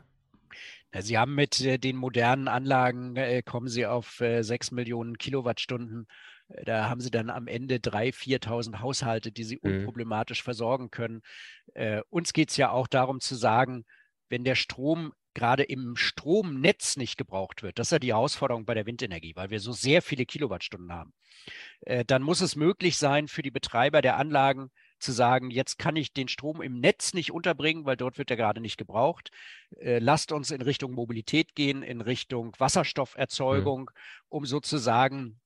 Sie 1.00 1.18
haben 1.18 1.36
mit 1.36 1.60
äh, 1.62 1.80
den 1.80 1.96
modernen 1.96 2.48
Anlagen, 2.48 3.16
kommen 3.46 3.68
Sie 3.68 3.86
auf 3.86 4.18
6 4.20 4.72
Millionen 4.72 5.18
Kilowattstunden 5.18 6.08
da 6.66 6.90
haben 6.90 7.02
sie 7.02 7.12
dann 7.12 7.30
am 7.30 7.48
Ende 7.48 7.76
3.000, 7.76 8.44
4.000 8.44 8.80
Haushalte, 8.80 9.32
die 9.32 9.44
sie 9.44 9.60
mhm. 9.62 9.72
unproblematisch 9.80 10.44
versorgen 10.44 10.92
können. 10.92 11.22
Äh, 11.74 12.02
uns 12.10 12.34
geht 12.34 12.52
es 12.52 12.58
ja 12.58 12.72
auch 12.72 12.88
darum 12.88 13.20
zu 13.20 13.36
sagen, 13.36 13.86
wenn 14.30 14.44
der 14.44 14.56
Strom 14.56 15.14
gerade 15.34 15.64
im 15.64 15.96
Stromnetz 15.96 16.98
nicht 16.98 17.18
gebraucht 17.18 17.64
wird, 17.64 17.80
das 17.80 17.88
ist 17.88 17.92
ja 17.92 18.00
die 18.00 18.14
Herausforderung 18.14 18.66
bei 18.66 18.74
der 18.74 18.86
Windenergie, 18.86 19.36
weil 19.36 19.50
wir 19.50 19.60
so 19.60 19.72
sehr 19.72 20.02
viele 20.02 20.26
Kilowattstunden 20.26 20.92
haben, 20.92 21.14
äh, 21.82 22.06
dann 22.06 22.22
muss 22.22 22.42
es 22.42 22.56
möglich 22.56 22.98
sein 22.98 23.28
für 23.28 23.42
die 23.42 23.52
Betreiber 23.52 24.02
der 24.02 24.18
Anlagen 24.18 24.72
zu 25.00 25.12
sagen, 25.12 25.52
jetzt 25.52 25.78
kann 25.78 25.96
ich 25.96 26.14
den 26.14 26.28
Strom 26.28 26.62
im 26.62 26.80
Netz 26.80 27.14
nicht 27.14 27.32
unterbringen, 27.32 27.86
weil 27.86 27.98
dort 27.98 28.18
wird 28.18 28.32
er 28.32 28.38
gerade 28.38 28.62
nicht 28.62 28.78
gebraucht. 28.78 29.32
Äh, 29.78 30.00
lasst 30.00 30.32
uns 30.32 30.50
in 30.50 30.62
Richtung 30.62 30.94
Mobilität 30.94 31.56
gehen, 31.56 31.84
in 31.84 32.02
Richtung 32.02 32.48
mhm. 32.48 32.54
Wasserstofferzeugung, 32.58 33.82
mhm. 33.82 34.28
um 34.30 34.46
sozusagen 34.46 35.40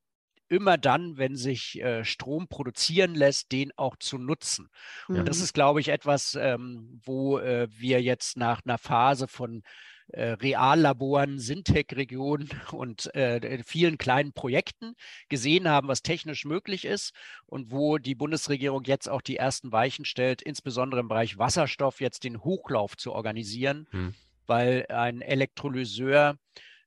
immer 0.50 0.78
dann, 0.78 1.18
wenn 1.18 1.36
sich 1.36 1.82
äh, 1.82 2.04
Strom 2.04 2.48
produzieren 2.48 3.16
lässt, 3.16 3.52
den 3.52 3.72
auch 3.78 3.96
zu 3.98 4.18
nutzen. 4.18 4.70
Mhm. 5.08 5.20
Und 5.20 5.28
das 5.28 5.38
mhm. 5.38 5.44
ist, 5.44 5.54
glaube 5.54 5.80
ich, 5.80 5.90
etwas, 5.90 6.36
ähm, 6.36 7.02
wo 7.04 7.40
äh, 7.40 7.68
wir 7.72 8.02
jetzt 8.02 8.38
nach 8.38 8.62
einer 8.66 8.78
Phase 8.78 9.28
von 9.28 9.64
äh, 10.10 10.32
Reallaboren, 10.32 11.40
Sintec-Regionen 11.40 12.50
und 12.72 13.14
äh, 13.16 13.62
vielen 13.64 13.98
kleinen 13.98 14.34
Projekten 14.34 14.96
gesehen 15.30 15.68
haben, 15.68 15.88
was 15.88 16.02
technisch 16.02 16.46
möglich 16.46 16.86
ist 16.86 17.14
und 17.46 17.72
wo 17.72 17.98
die 17.98 18.16
Bundesregierung 18.16 18.84
jetzt 18.86 19.10
auch 19.10 19.22
die 19.22 19.38
ersten 19.38 19.72
Weichen 19.72 20.06
stellt, 20.06 20.42
insbesondere 20.42 21.02
im 21.02 21.08
Bereich 21.08 21.38
Wasserstoff 21.38 22.00
jetzt 22.00 22.24
den 22.24 22.44
Hochlauf 22.44 22.96
zu 22.96 23.12
organisieren, 23.12 23.88
mhm. 23.92 24.14
weil 24.46 24.86
ein 24.90 25.22
Elektrolyseur 25.22 26.38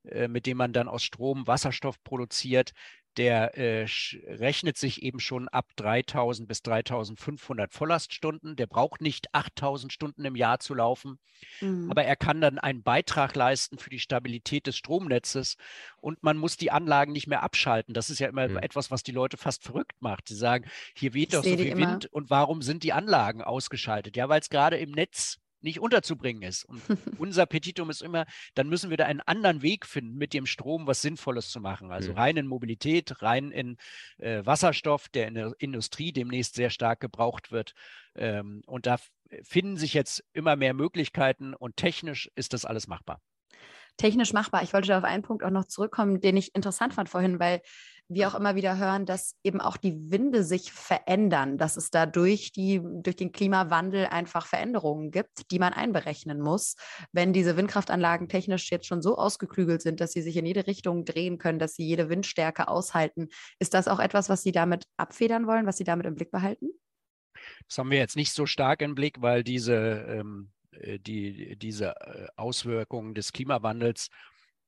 äh, 0.04 0.28
mit 0.28 0.46
dem 0.46 0.56
man 0.56 0.72
dann 0.72 0.88
aus 0.88 1.02
Strom 1.02 1.46
Wasserstoff 1.46 2.02
produziert, 2.02 2.72
der 3.16 3.58
äh, 3.58 3.86
rechnet 4.26 4.76
sich 4.76 5.02
eben 5.02 5.20
schon 5.20 5.48
ab 5.48 5.66
3000 5.76 6.46
bis 6.46 6.62
3500 6.62 7.72
Volllaststunden. 7.72 8.56
Der 8.56 8.66
braucht 8.66 9.00
nicht 9.00 9.34
8000 9.34 9.92
Stunden 9.92 10.24
im 10.24 10.36
Jahr 10.36 10.60
zu 10.60 10.74
laufen, 10.74 11.18
mhm. 11.60 11.90
aber 11.90 12.04
er 12.04 12.16
kann 12.16 12.40
dann 12.40 12.58
einen 12.58 12.82
Beitrag 12.82 13.34
leisten 13.34 13.78
für 13.78 13.90
die 13.90 13.98
Stabilität 13.98 14.66
des 14.66 14.76
Stromnetzes 14.76 15.56
und 16.00 16.22
man 16.22 16.36
muss 16.36 16.56
die 16.56 16.70
Anlagen 16.70 17.12
nicht 17.12 17.26
mehr 17.26 17.42
abschalten. 17.42 17.94
Das 17.94 18.10
ist 18.10 18.20
ja 18.20 18.28
immer 18.28 18.48
mhm. 18.48 18.58
etwas, 18.58 18.90
was 18.90 19.02
die 19.02 19.12
Leute 19.12 19.36
fast 19.36 19.64
verrückt 19.64 20.00
macht. 20.00 20.28
Sie 20.28 20.36
sagen, 20.36 20.66
hier 20.94 21.14
weht 21.14 21.30
ich 21.30 21.34
doch 21.34 21.44
so 21.44 21.56
viel 21.56 21.76
Wind 21.76 22.06
und 22.06 22.30
warum 22.30 22.62
sind 22.62 22.82
die 22.84 22.92
Anlagen 22.92 23.42
ausgeschaltet? 23.42 24.16
Ja, 24.16 24.28
weil 24.28 24.40
es 24.40 24.50
gerade 24.50 24.76
im 24.76 24.92
Netz 24.92 25.38
nicht 25.62 25.80
unterzubringen 25.80 26.42
ist. 26.42 26.64
Und 26.64 26.82
unser 27.18 27.46
Petitum 27.46 27.90
ist 27.90 28.02
immer, 28.02 28.26
dann 28.54 28.68
müssen 28.68 28.90
wir 28.90 28.96
da 28.96 29.06
einen 29.06 29.20
anderen 29.20 29.62
Weg 29.62 29.86
finden, 29.86 30.16
mit 30.16 30.34
dem 30.34 30.46
Strom 30.46 30.86
was 30.86 31.02
Sinnvolles 31.02 31.50
zu 31.50 31.60
machen. 31.60 31.92
Also 31.92 32.12
rein 32.12 32.36
in 32.36 32.46
Mobilität, 32.46 33.22
rein 33.22 33.50
in 33.50 33.76
äh, 34.18 34.44
Wasserstoff, 34.44 35.08
der 35.08 35.28
in 35.28 35.34
der 35.34 35.52
Industrie 35.58 36.12
demnächst 36.12 36.54
sehr 36.54 36.70
stark 36.70 37.00
gebraucht 37.00 37.52
wird. 37.52 37.72
Ähm, 38.14 38.62
und 38.66 38.86
da 38.86 38.98
finden 39.42 39.76
sich 39.76 39.94
jetzt 39.94 40.24
immer 40.32 40.56
mehr 40.56 40.74
Möglichkeiten 40.74 41.54
und 41.54 41.76
technisch 41.76 42.30
ist 42.34 42.52
das 42.52 42.64
alles 42.64 42.86
machbar 42.86 43.20
technisch 43.96 44.32
machbar. 44.32 44.62
Ich 44.62 44.72
wollte 44.72 44.88
da 44.88 44.98
auf 44.98 45.04
einen 45.04 45.22
Punkt 45.22 45.44
auch 45.44 45.50
noch 45.50 45.66
zurückkommen, 45.66 46.20
den 46.22 46.36
ich 46.36 46.54
interessant 46.54 46.94
fand 46.94 47.10
vorhin, 47.10 47.38
weil 47.38 47.60
wir 48.10 48.28
auch 48.28 48.34
immer 48.34 48.56
wieder 48.56 48.76
hören, 48.76 49.06
dass 49.06 49.36
eben 49.44 49.60
auch 49.60 49.76
die 49.76 50.10
Winde 50.10 50.42
sich 50.42 50.72
verändern, 50.72 51.58
dass 51.58 51.76
es 51.76 51.90
da 51.90 52.06
durch, 52.06 52.52
die, 52.52 52.80
durch 52.82 53.16
den 53.16 53.32
Klimawandel 53.32 54.06
einfach 54.06 54.46
Veränderungen 54.46 55.10
gibt, 55.10 55.50
die 55.50 55.58
man 55.58 55.72
einberechnen 55.72 56.40
muss. 56.40 56.74
Wenn 57.12 57.32
diese 57.32 57.56
Windkraftanlagen 57.56 58.28
technisch 58.28 58.70
jetzt 58.70 58.86
schon 58.86 59.00
so 59.00 59.16
ausgeklügelt 59.16 59.80
sind, 59.80 60.00
dass 60.00 60.12
sie 60.12 60.22
sich 60.22 60.36
in 60.36 60.46
jede 60.46 60.66
Richtung 60.66 61.04
drehen 61.04 61.38
können, 61.38 61.60
dass 61.60 61.74
sie 61.74 61.86
jede 61.86 62.08
Windstärke 62.08 62.68
aushalten, 62.68 63.28
ist 63.58 63.74
das 63.74 63.88
auch 63.88 64.00
etwas, 64.00 64.28
was 64.28 64.42
Sie 64.42 64.52
damit 64.52 64.84
abfedern 64.96 65.46
wollen, 65.46 65.66
was 65.66 65.76
Sie 65.76 65.84
damit 65.84 66.06
im 66.06 66.14
Blick 66.14 66.30
behalten? 66.30 66.70
Das 67.68 67.78
haben 67.78 67.90
wir 67.90 67.98
jetzt 67.98 68.16
nicht 68.16 68.32
so 68.32 68.46
stark 68.46 68.82
im 68.82 68.94
Blick, 68.94 69.22
weil 69.22 69.44
diese, 69.44 69.74
ähm, 70.08 70.50
äh, 70.72 70.98
die, 70.98 71.56
diese 71.56 71.94
äh, 72.00 72.26
Auswirkungen 72.36 73.14
des 73.14 73.32
Klimawandels 73.32 74.08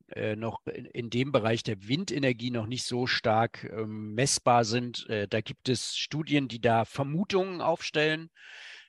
äh, 0.09 0.37
noch 0.37 0.67
in, 0.67 0.87
in, 0.87 1.11
dem 1.11 1.33
Bereich 1.33 1.63
der 1.63 1.89
Windenergie 1.89 2.51
noch 2.51 2.67
nicht 2.67 2.85
so 2.85 3.07
stark 3.07 3.65
ähm, 3.65 4.15
messbar 4.15 4.65
sind. 4.65 5.09
Äh, 5.09 5.29
da 5.29 5.41
gibt 5.41 5.69
es 5.69 5.97
Studien, 5.97 6.49
die 6.49 6.61
da 6.61 6.85
Vermutungen 6.85 7.61
aufstellen, 7.61 8.31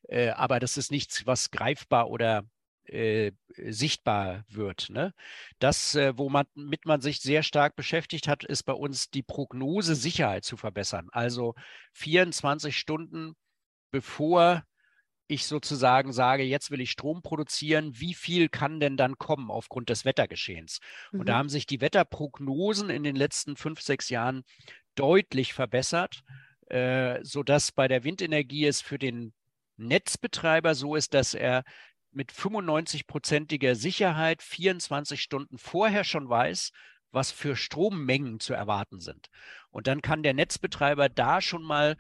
äh, 0.10 0.30
aber 0.30 0.60
das 0.60 0.78
ist 0.78 0.92
nichts, 0.92 1.26
was 1.26 1.52
greifbar 1.52 2.10
oder 2.10 2.44
äh, 2.86 3.32
sichtbar 3.58 4.44
wird. 4.50 4.90
Ne? 4.90 5.14
Das, 5.60 5.96
äh, 5.96 6.18
womit 6.18 6.86
man 6.86 7.02
sich 7.02 7.22
sehr 7.22 7.44
stark 7.44 7.76
beschäftigt 7.76 8.28
hat, 8.28 8.44
ist 8.44 8.64
bei 8.64 8.74
uns 8.74 9.10
die 9.10 9.24
Prognosesicherheit 9.24 10.44
zu 10.44 10.58
verbessern. 10.58 11.08
Also 11.12 11.56
24 11.94 12.78
Stunden 12.78 13.36
bevor 13.92 14.64
ich 15.28 15.46
sozusagen 15.46 16.12
sage, 16.12 16.44
jetzt 16.44 16.70
will 16.72 16.82
ich 16.82 16.92
Strom 16.92 17.22
produzieren, 17.22 18.00
wie 18.00 18.14
viel 18.14 18.50
kann 18.50 18.80
denn 18.80 18.98
dann 18.98 19.18
kommen 19.18 19.50
aufgrund 19.50 19.90
des 19.90 20.06
Wettergeschehens? 20.06 20.80
Mhm. 21.12 21.20
Und 21.22 21.30
da 21.30 21.34
mhm. 21.34 21.38
haben 21.38 21.50
sich 21.50 21.66
die 21.66 21.82
Wetterprognosen 21.82 22.90
in 22.90 23.04
den 23.04 23.16
letzten 23.16 23.56
fünf, 23.56 23.82
sechs 23.82 24.10
Jahren 24.10 24.44
deutlich 24.96 25.54
verbessert, 25.54 26.22
äh, 26.68 27.20
sodass 27.24 27.72
bei 27.72 27.88
der 27.88 28.04
Windenergie 28.04 28.66
es 28.66 28.82
für 28.82 29.00
den 29.00 29.34
Netzbetreiber 29.78 30.76
so 30.76 30.96
ist, 30.96 31.14
dass 31.14 31.34
er 31.34 31.64
mit 32.12 32.32
95-prozentiger 32.32 33.76
Sicherheit 33.76 34.44
24 34.44 35.22
Stunden 35.22 35.58
vorher 35.58 36.04
schon 36.04 36.30
weiß, 36.30 36.72
was 37.12 37.32
für 37.32 37.56
Strommengen 37.56 38.40
zu 38.40 38.54
erwarten 38.54 39.00
sind. 39.00 39.28
Und 39.70 39.88
dann 39.88 40.02
kann 40.02 40.24
der 40.24 40.34
Netzbetreiber 40.34 41.10
da 41.10 41.42
schon 41.42 41.64
mal 41.64 41.96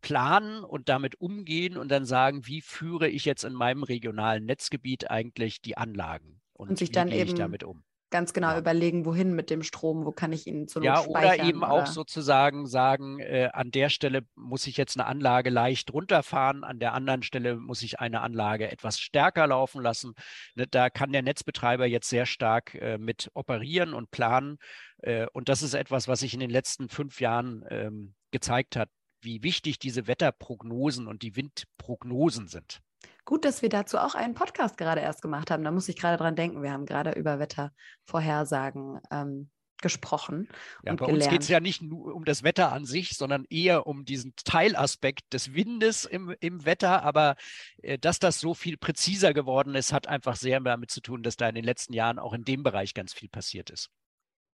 planen 0.00 0.64
und 0.64 0.88
damit 0.88 1.20
umgehen 1.20 1.76
und 1.76 1.90
dann 1.90 2.04
sagen, 2.04 2.46
wie 2.46 2.60
führe 2.60 3.08
ich 3.08 3.24
jetzt 3.24 3.44
in 3.44 3.52
meinem 3.52 3.82
regionalen 3.82 4.44
Netzgebiet 4.44 5.10
eigentlich 5.10 5.60
die 5.60 5.76
Anlagen 5.76 6.40
und, 6.52 6.70
und 6.70 6.78
sich 6.78 6.90
dann 6.90 7.10
eben 7.10 7.36
damit 7.36 7.64
um 7.64 7.82
ganz 8.10 8.32
genau 8.32 8.52
ja. 8.52 8.58
überlegen, 8.58 9.04
wohin 9.04 9.34
mit 9.34 9.50
dem 9.50 9.62
Strom, 9.62 10.04
wo 10.04 10.12
kann 10.12 10.32
ich 10.32 10.46
ihn 10.46 10.66
zu 10.68 10.80
Ja, 10.82 11.04
oder 11.04 11.42
eben 11.42 11.58
oder? 11.58 11.70
auch 11.70 11.86
sozusagen 11.86 12.66
sagen, 12.66 13.20
äh, 13.20 13.50
an 13.52 13.70
der 13.70 13.88
Stelle 13.88 14.22
muss 14.34 14.66
ich 14.66 14.76
jetzt 14.76 14.98
eine 14.98 15.06
Anlage 15.06 15.50
leicht 15.50 15.92
runterfahren, 15.92 16.64
an 16.64 16.78
der 16.78 16.94
anderen 16.94 17.22
Stelle 17.22 17.56
muss 17.56 17.82
ich 17.82 18.00
eine 18.00 18.20
Anlage 18.20 18.70
etwas 18.70 18.98
stärker 18.98 19.46
laufen 19.46 19.82
lassen. 19.82 20.14
Ne, 20.54 20.66
da 20.66 20.90
kann 20.90 21.12
der 21.12 21.22
Netzbetreiber 21.22 21.86
jetzt 21.86 22.08
sehr 22.08 22.26
stark 22.26 22.74
äh, 22.74 22.98
mit 22.98 23.30
operieren 23.34 23.94
und 23.94 24.10
planen. 24.10 24.58
Äh, 25.02 25.26
und 25.32 25.48
das 25.48 25.62
ist 25.62 25.74
etwas, 25.74 26.08
was 26.08 26.20
sich 26.20 26.34
in 26.34 26.40
den 26.40 26.50
letzten 26.50 26.88
fünf 26.88 27.20
Jahren 27.20 27.64
ähm, 27.68 28.14
gezeigt 28.30 28.76
hat, 28.76 28.88
wie 29.20 29.42
wichtig 29.42 29.78
diese 29.78 30.06
Wetterprognosen 30.06 31.06
und 31.06 31.22
die 31.22 31.36
Windprognosen 31.36 32.48
sind. 32.48 32.80
Gut, 33.24 33.44
dass 33.44 33.62
wir 33.62 33.68
dazu 33.68 33.98
auch 33.98 34.14
einen 34.14 34.34
Podcast 34.34 34.78
gerade 34.78 35.00
erst 35.00 35.22
gemacht 35.22 35.50
haben. 35.50 35.62
Da 35.62 35.70
muss 35.70 35.88
ich 35.88 35.96
gerade 35.96 36.16
dran 36.16 36.34
denken. 36.34 36.62
Wir 36.62 36.72
haben 36.72 36.86
gerade 36.86 37.12
über 37.12 37.38
Wettervorhersagen 37.38 39.00
ähm, 39.10 39.50
gesprochen. 39.80 40.48
Ja, 40.82 40.94
bei 40.94 41.06
gelernt. 41.06 41.22
uns 41.22 41.28
geht 41.28 41.42
es 41.42 41.48
ja 41.48 41.60
nicht 41.60 41.82
nur 41.82 42.14
um 42.14 42.24
das 42.24 42.42
Wetter 42.42 42.72
an 42.72 42.84
sich, 42.84 43.16
sondern 43.16 43.44
eher 43.48 43.86
um 43.86 44.04
diesen 44.04 44.34
Teilaspekt 44.44 45.32
des 45.32 45.54
Windes 45.54 46.04
im, 46.04 46.34
im 46.40 46.64
Wetter. 46.64 47.02
Aber 47.02 47.36
äh, 47.82 47.98
dass 47.98 48.18
das 48.18 48.40
so 48.40 48.54
viel 48.54 48.76
präziser 48.76 49.32
geworden 49.34 49.74
ist, 49.74 49.92
hat 49.92 50.06
einfach 50.06 50.36
sehr 50.36 50.60
damit 50.60 50.90
zu 50.90 51.00
tun, 51.00 51.22
dass 51.22 51.36
da 51.36 51.48
in 51.48 51.54
den 51.54 51.64
letzten 51.64 51.92
Jahren 51.92 52.18
auch 52.18 52.32
in 52.32 52.44
dem 52.44 52.62
Bereich 52.62 52.94
ganz 52.94 53.12
viel 53.12 53.28
passiert 53.28 53.70
ist. 53.70 53.90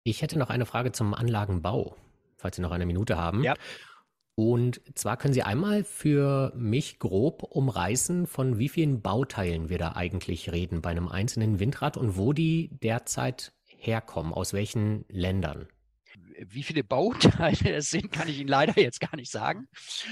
Ich 0.05 0.23
hätte 0.23 0.39
noch 0.39 0.51
eine 0.51 0.67
Frage 0.67 0.93
zum 0.93 1.15
Anlagenbau, 1.15 1.97
falls 2.37 2.57
Sie 2.57 2.63
noch 2.63 2.71
eine 2.71 2.87
Minute 2.87 3.17
haben. 3.17 3.43
Ja. 3.43 3.55
Und 4.39 4.81
zwar 4.95 5.17
können 5.17 5.35
Sie 5.35 5.43
einmal 5.43 5.83
für 5.83 6.53
mich 6.55 7.01
grob 7.01 7.43
umreißen, 7.43 8.29
von 8.29 8.57
wie 8.57 8.69
vielen 8.69 9.03
Bauteilen 9.03 9.69
wir 9.69 9.79
da 9.79 9.97
eigentlich 9.97 10.53
reden 10.53 10.81
bei 10.81 10.91
einem 10.91 11.09
einzelnen 11.09 11.59
Windrad 11.59 11.97
und 11.97 12.17
wo 12.17 12.33
die 12.33 12.71
derzeit 12.81 13.53
herkommen, 13.65 14.33
aus 14.33 14.53
welchen 14.53 15.05
Ländern 15.09 15.67
wie 16.47 16.63
viele 16.63 16.85
Bauteile 16.85 17.75
es 17.75 17.91
sind, 17.91 18.13
kann 18.13 18.29
ich 18.29 18.39
Ihnen 18.39 18.49
leider 18.49 18.81
jetzt 18.81 19.01
gar 19.01 19.17
nicht 19.17 19.31
sagen. 19.31 19.69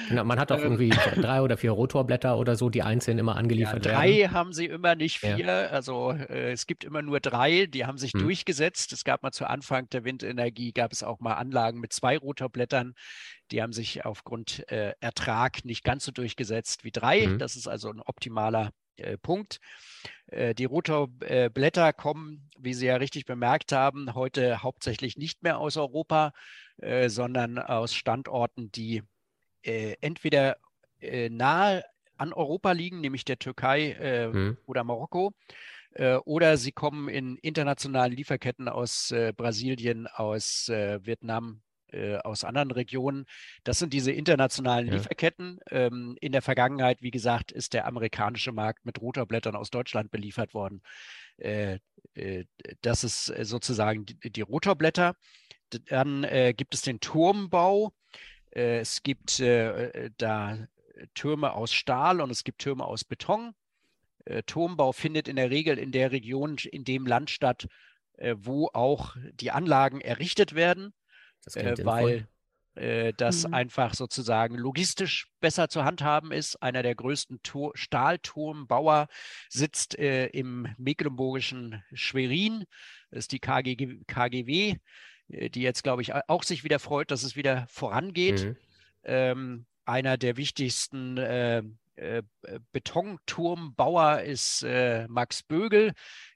Genau, 0.09 0.25
man 0.25 0.39
hat 0.39 0.51
doch 0.51 0.59
ähm, 0.59 0.65
irgendwie 0.65 0.91
drei 1.21 1.41
oder 1.41 1.57
vier 1.57 1.71
Rotorblätter 1.71 2.37
oder 2.39 2.57
so, 2.57 2.69
die 2.69 2.83
einzeln 2.83 3.19
immer 3.19 3.37
angeliefert 3.37 3.87
ja, 3.87 3.93
drei 3.93 4.09
werden. 4.09 4.21
Drei 4.21 4.29
haben 4.29 4.53
sie 4.53 4.67
immer, 4.67 4.95
nicht 4.95 5.21
vier. 5.21 5.39
Ja. 5.39 5.67
Also 5.67 6.13
äh, 6.13 6.53
es 6.53 6.67
gibt 6.67 6.85
immer 6.85 7.03
nur 7.03 7.21
drei, 7.21 7.67
die 7.67 7.87
haben 7.87 7.99
sich 7.99 8.13
hm. 8.13 8.21
durchgesetzt. 8.21 8.93
Es 8.93 9.05
gab 9.05 9.23
mal 9.23 9.33
zu 9.33 9.49
Anfang 9.49 9.89
der 9.91 10.05
Windenergie, 10.05 10.73
gab 10.73 10.93
es 10.93 11.03
auch 11.03 11.21
mal 11.21 11.35
Anlagen 11.35 11.81
mit 11.81 11.93
zwei 11.93 12.19
Rotorblättern. 12.19 12.95
Die 13.51 13.63
haben 13.63 13.73
sich 13.73 14.05
aufgrund 14.05 14.71
äh, 14.71 14.95
Ertrag 15.01 15.65
nicht 15.65 15.85
ganz 15.85 16.05
so 16.05 16.13
durchgesetzt 16.13 16.85
wie 16.85 16.91
drei. 16.91 17.23
Hm. 17.23 17.39
Das 17.39 17.57
ist 17.57 17.69
also 17.69 17.91
ein 17.91 18.01
optimaler 18.01 18.73
äh, 18.97 19.19
Punkt. 19.19 19.61
Äh, 20.27 20.55
die 20.55 20.65
Rotorblätter 20.65 21.93
kommen, 21.93 22.49
wie 22.59 22.75
Sie 22.75 22.87
ja 22.87 22.97
richtig 22.97 23.27
bemerkt 23.27 23.73
haben, 23.73 24.15
heute 24.15 24.63
hauptsächlich 24.63 25.17
nicht 25.17 25.43
mehr 25.43 25.59
aus 25.59 25.77
Europa, 25.77 26.33
äh, 26.79 27.09
sondern 27.09 27.59
aus 27.59 27.95
Standorten, 27.95 28.71
die 28.73 29.03
entweder 29.63 30.59
nahe 31.01 31.85
an 32.17 32.33
Europa 32.33 32.71
liegen, 32.71 33.01
nämlich 33.01 33.25
der 33.25 33.37
Türkei 33.37 34.31
mhm. 34.33 34.59
oder 34.65 34.85
Marokko, 34.85 35.35
oder 36.25 36.57
sie 36.57 36.71
kommen 36.71 37.09
in 37.09 37.37
internationalen 37.39 38.13
Lieferketten 38.13 38.69
aus 38.69 39.13
Brasilien, 39.37 40.07
aus 40.07 40.69
Vietnam, 40.69 41.63
äh, 41.93 42.17
aus 42.17 42.45
anderen 42.45 42.71
Regionen. 42.71 43.27
Das 43.65 43.79
sind 43.79 43.93
diese 43.93 44.13
internationalen 44.13 44.89
ja. 44.89 44.95
Lieferketten. 44.95 45.61
Ähm, 45.71 46.17
in 46.21 46.33
der 46.33 46.43
Vergangenheit, 46.43 47.03
wie 47.03 47.11
gesagt, 47.11 47.53
ist 47.53 47.75
der 47.75 47.87
amerikanische 47.87 48.53
Markt 48.53 48.85
mit 48.85 49.01
Rotorblättern 49.01 49.55
aus 49.55 49.71
Deutschland 49.71 50.11
beliefert 50.11 50.53
worden. 50.53 50.83
Äh, 51.39 51.79
äh, 52.15 52.45
das 52.83 53.05
ist 53.05 53.29
äh, 53.29 53.45
sozusagen 53.45 54.07
die, 54.07 54.33
die 54.33 54.41
Rotorblätter. 54.41 55.15
Dann 55.89 56.25
äh, 56.25 56.55
gibt 56.57 56.75
es 56.75 56.83
den 56.83 57.01
Turmbau. 57.01 57.93
Es 58.51 59.03
gibt 59.03 59.39
da 59.39 60.69
Türme 61.13 61.53
aus 61.53 61.75
Stahl 61.75 62.23
und 62.23 62.31
es 62.31 62.43
gibt 62.43 62.61
Türme 62.61 62.87
aus 62.87 63.05
Beton. 63.05 63.55
Turmbau 64.47 64.93
findet 64.93 65.29
in 65.29 65.37
der 65.37 65.51
Regel 65.51 65.79
in 65.79 65.93
der 65.93 66.11
Region, 66.11 66.57
in 66.73 66.83
dem 66.85 67.07
Land 67.07 67.29
statt, 67.29 67.69
wo 68.35 68.71
auch 68.73 69.15
die 69.35 69.51
Anlagen 69.51 70.01
errichtet 70.01 70.55
werden 70.55 70.95
äh, 71.55 71.75
weil 71.85 72.29
äh, 72.77 73.13
das 73.17 73.47
mhm. 73.47 73.55
einfach 73.55 73.95
sozusagen 73.95 74.57
logistisch 74.57 75.29
besser 75.41 75.69
zu 75.69 75.85
handhaben 75.85 76.31
ist. 76.31 76.63
Einer 76.63 76.83
der 76.83 76.95
größten 76.95 77.43
Tor 77.43 77.73
Stahlturmbauer 77.75 79.09
sitzt 79.49 79.99
äh, 79.99 80.27
im 80.27 80.69
mecklenburgischen 80.77 81.83
Schwerin. 81.95 82.65
Das 83.11 83.21
ist 83.21 83.33
die 83.33 83.39
KG 83.39 83.77
KGW, 84.07 84.77
äh, 85.29 85.51
die 85.51 85.63
jetzt, 85.63 85.83
glaube 85.83 86.03
ich, 86.03 86.15
auch 86.15 86.43
sich 86.43 86.65
wieder 86.65 86.79
freut, 86.79 87.11
dass 87.11 87.23
es 87.23 87.37
wieder 87.37 87.67
vorangeht. 87.69 88.45
Mhm. 88.45 88.57
Ähm, 89.05 89.67
einer 89.85 90.19
der 90.19 90.37
wichtigsten 90.37 91.17
äh, 91.97 92.23
äh, 92.43 92.61
Betonturmbauer 92.73 94.21
ist 94.21 94.63
äh, 94.63 95.07
Max 95.09 95.43
Bögel, 95.43 95.93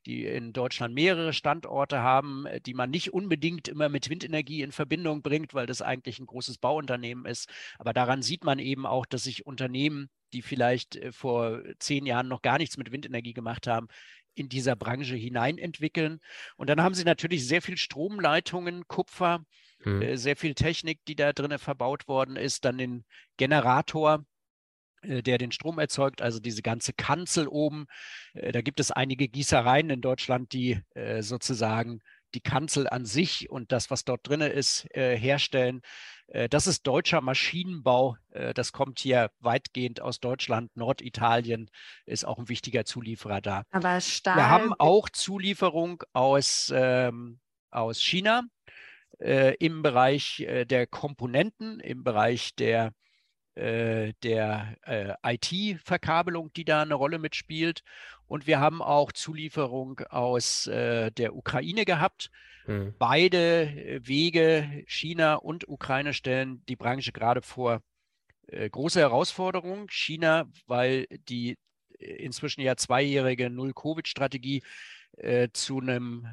die 0.07 0.25
in 0.25 0.53
Deutschland 0.53 0.95
mehrere 0.95 1.33
Standorte 1.33 2.01
haben, 2.01 2.47
äh, 2.47 2.61
die 2.61 2.75
man 2.75 2.91
nicht 2.91 3.13
unbedingt 3.13 3.69
immer 3.69 3.89
mit 3.89 4.09
Windenergie 4.09 4.63
in 4.63 4.73
Verbindung 4.73 5.23
bringt, 5.23 5.53
weil 5.53 5.67
das 5.67 5.83
eigentlich 5.83 6.19
ein 6.19 6.27
großes 6.27 6.59
Bauunternehmen 6.59 7.27
ist. 7.27 7.49
Aber 7.79 7.93
daran 7.93 8.23
sieht 8.23 8.45
man 8.45 8.59
eben 8.59 8.87
auch, 8.87 9.05
dass 9.05 9.25
sich 9.25 9.47
Unternehmen, 9.47 10.09
die 10.33 10.43
vielleicht 10.43 10.97
äh, 10.97 11.13
vor 11.13 11.63
zehn 11.79 12.07
Jahren 12.07 12.29
noch 12.29 12.43
gar 12.43 12.59
nichts 12.59 12.79
mit 12.79 12.91
Windenergie 12.91 13.35
gemacht 13.35 13.67
haben, 13.67 13.89
in 14.35 14.49
dieser 14.49 14.77
Branche 14.77 15.17
hineinentwickeln. 15.17 16.21
Und 16.57 16.71
dann 16.71 16.83
haben 16.83 16.95
sie 16.95 17.05
natürlich 17.05 17.47
sehr 17.47 17.61
viel 17.61 17.77
Stromleitungen, 17.77 18.87
Kupfer, 18.89 19.45
äh, 19.85 20.17
sehr 20.17 20.37
viel 20.37 20.55
Technik, 20.55 21.01
die 21.07 21.17
da 21.17 21.33
drin 21.33 21.59
verbaut 21.59 22.09
worden 22.09 22.37
ist, 22.37 22.65
dann 22.65 22.79
den 22.79 23.05
Generator, 23.37 24.25
der 25.03 25.39
den 25.39 25.53
Strom 25.53 25.79
erzeugt, 25.79 26.23
also 26.23 26.41
diese 26.41 26.63
ganze 26.63 26.93
Kanzel 26.93 27.49
oben. 27.49 27.87
Äh, 28.35 28.53
da 28.53 28.61
gibt 28.61 28.81
es 28.81 28.91
einige 28.91 29.29
Gießereien 29.29 29.91
in 29.91 30.01
Deutschland, 30.01 30.53
die 30.53 30.81
äh, 30.95 31.23
sozusagen 31.23 32.01
die 32.35 32.41
Kanzel 32.41 32.89
an 32.89 33.05
sich 33.05 33.51
und 33.51 33.73
das, 33.73 33.91
was 33.91 34.05
dort 34.05 34.21
drin 34.29 34.41
ist, 34.41 34.87
herstellen. 34.95 35.83
Das 36.49 36.69
ist 36.69 36.87
deutscher 36.87 37.21
Maschinenbau. 37.21 38.19
Das 38.55 38.71
kommt 38.71 39.01
hier 39.01 39.33
weitgehend 39.41 40.01
aus 40.01 40.21
Deutschland. 40.21 40.71
Norditalien 40.77 41.69
ist 42.07 42.25
auch 42.25 42.39
ein 42.39 42.49
wichtiger 42.49 42.85
Zulieferer 42.85 43.41
da. 43.41 43.65
Aber 43.73 44.01
Stahl. 44.01 44.37
Wir 44.37 44.49
haben 44.49 44.73
auch 44.79 45.09
Zulieferung 45.09 46.05
aus, 46.13 46.73
ähm, 46.73 47.41
aus 47.73 48.01
China 48.01 48.45
äh, 49.21 49.55
im 49.57 49.83
Bereich 49.83 50.41
äh, 50.41 50.65
der 50.65 50.87
Komponenten, 50.87 51.81
im 51.81 52.05
Bereich 52.05 52.55
der 52.55 52.87
äh, 52.87 52.91
der 53.57 54.77
äh, 54.83 55.15
IT-Verkabelung, 55.23 56.53
die 56.53 56.65
da 56.65 56.83
eine 56.83 56.95
Rolle 56.95 57.19
mitspielt. 57.19 57.83
Und 58.27 58.47
wir 58.47 58.61
haben 58.61 58.81
auch 58.81 59.13
Zulieferung 59.13 60.01
aus 60.09 60.69
äh, 60.69 61.11
der 61.11 61.35
Ukraine 61.35 61.85
gehabt. 61.85 62.31
Mhm. 62.67 62.95
Beide 62.99 63.65
äh, 63.65 64.07
Wege, 64.07 64.85
China 64.87 65.35
und 65.35 65.69
Ukraine, 65.69 66.15
stellen 66.15 66.65
die 66.69 66.77
Branche 66.77 67.11
gerade 67.13 67.43
vor 67.43 67.83
äh, 68.47 68.71
große 68.71 69.01
Herausforderungen. 69.01 69.89
China, 69.91 70.49
weil 70.67 71.07
die 71.29 71.59
inzwischen 71.99 72.61
ja 72.61 72.77
zweijährige 72.77 73.51
Null-Covid-Strategie 73.51 74.63
zu 75.53 75.81
einem 75.81 76.29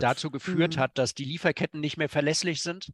dazu 0.00 0.32
geführt 0.32 0.76
mhm. 0.76 0.80
hat, 0.80 0.98
dass 0.98 1.14
die 1.14 1.24
Lieferketten 1.24 1.78
nicht 1.78 1.96
mehr 1.96 2.08
verlässlich 2.08 2.60
sind 2.60 2.88
äh, 2.88 2.92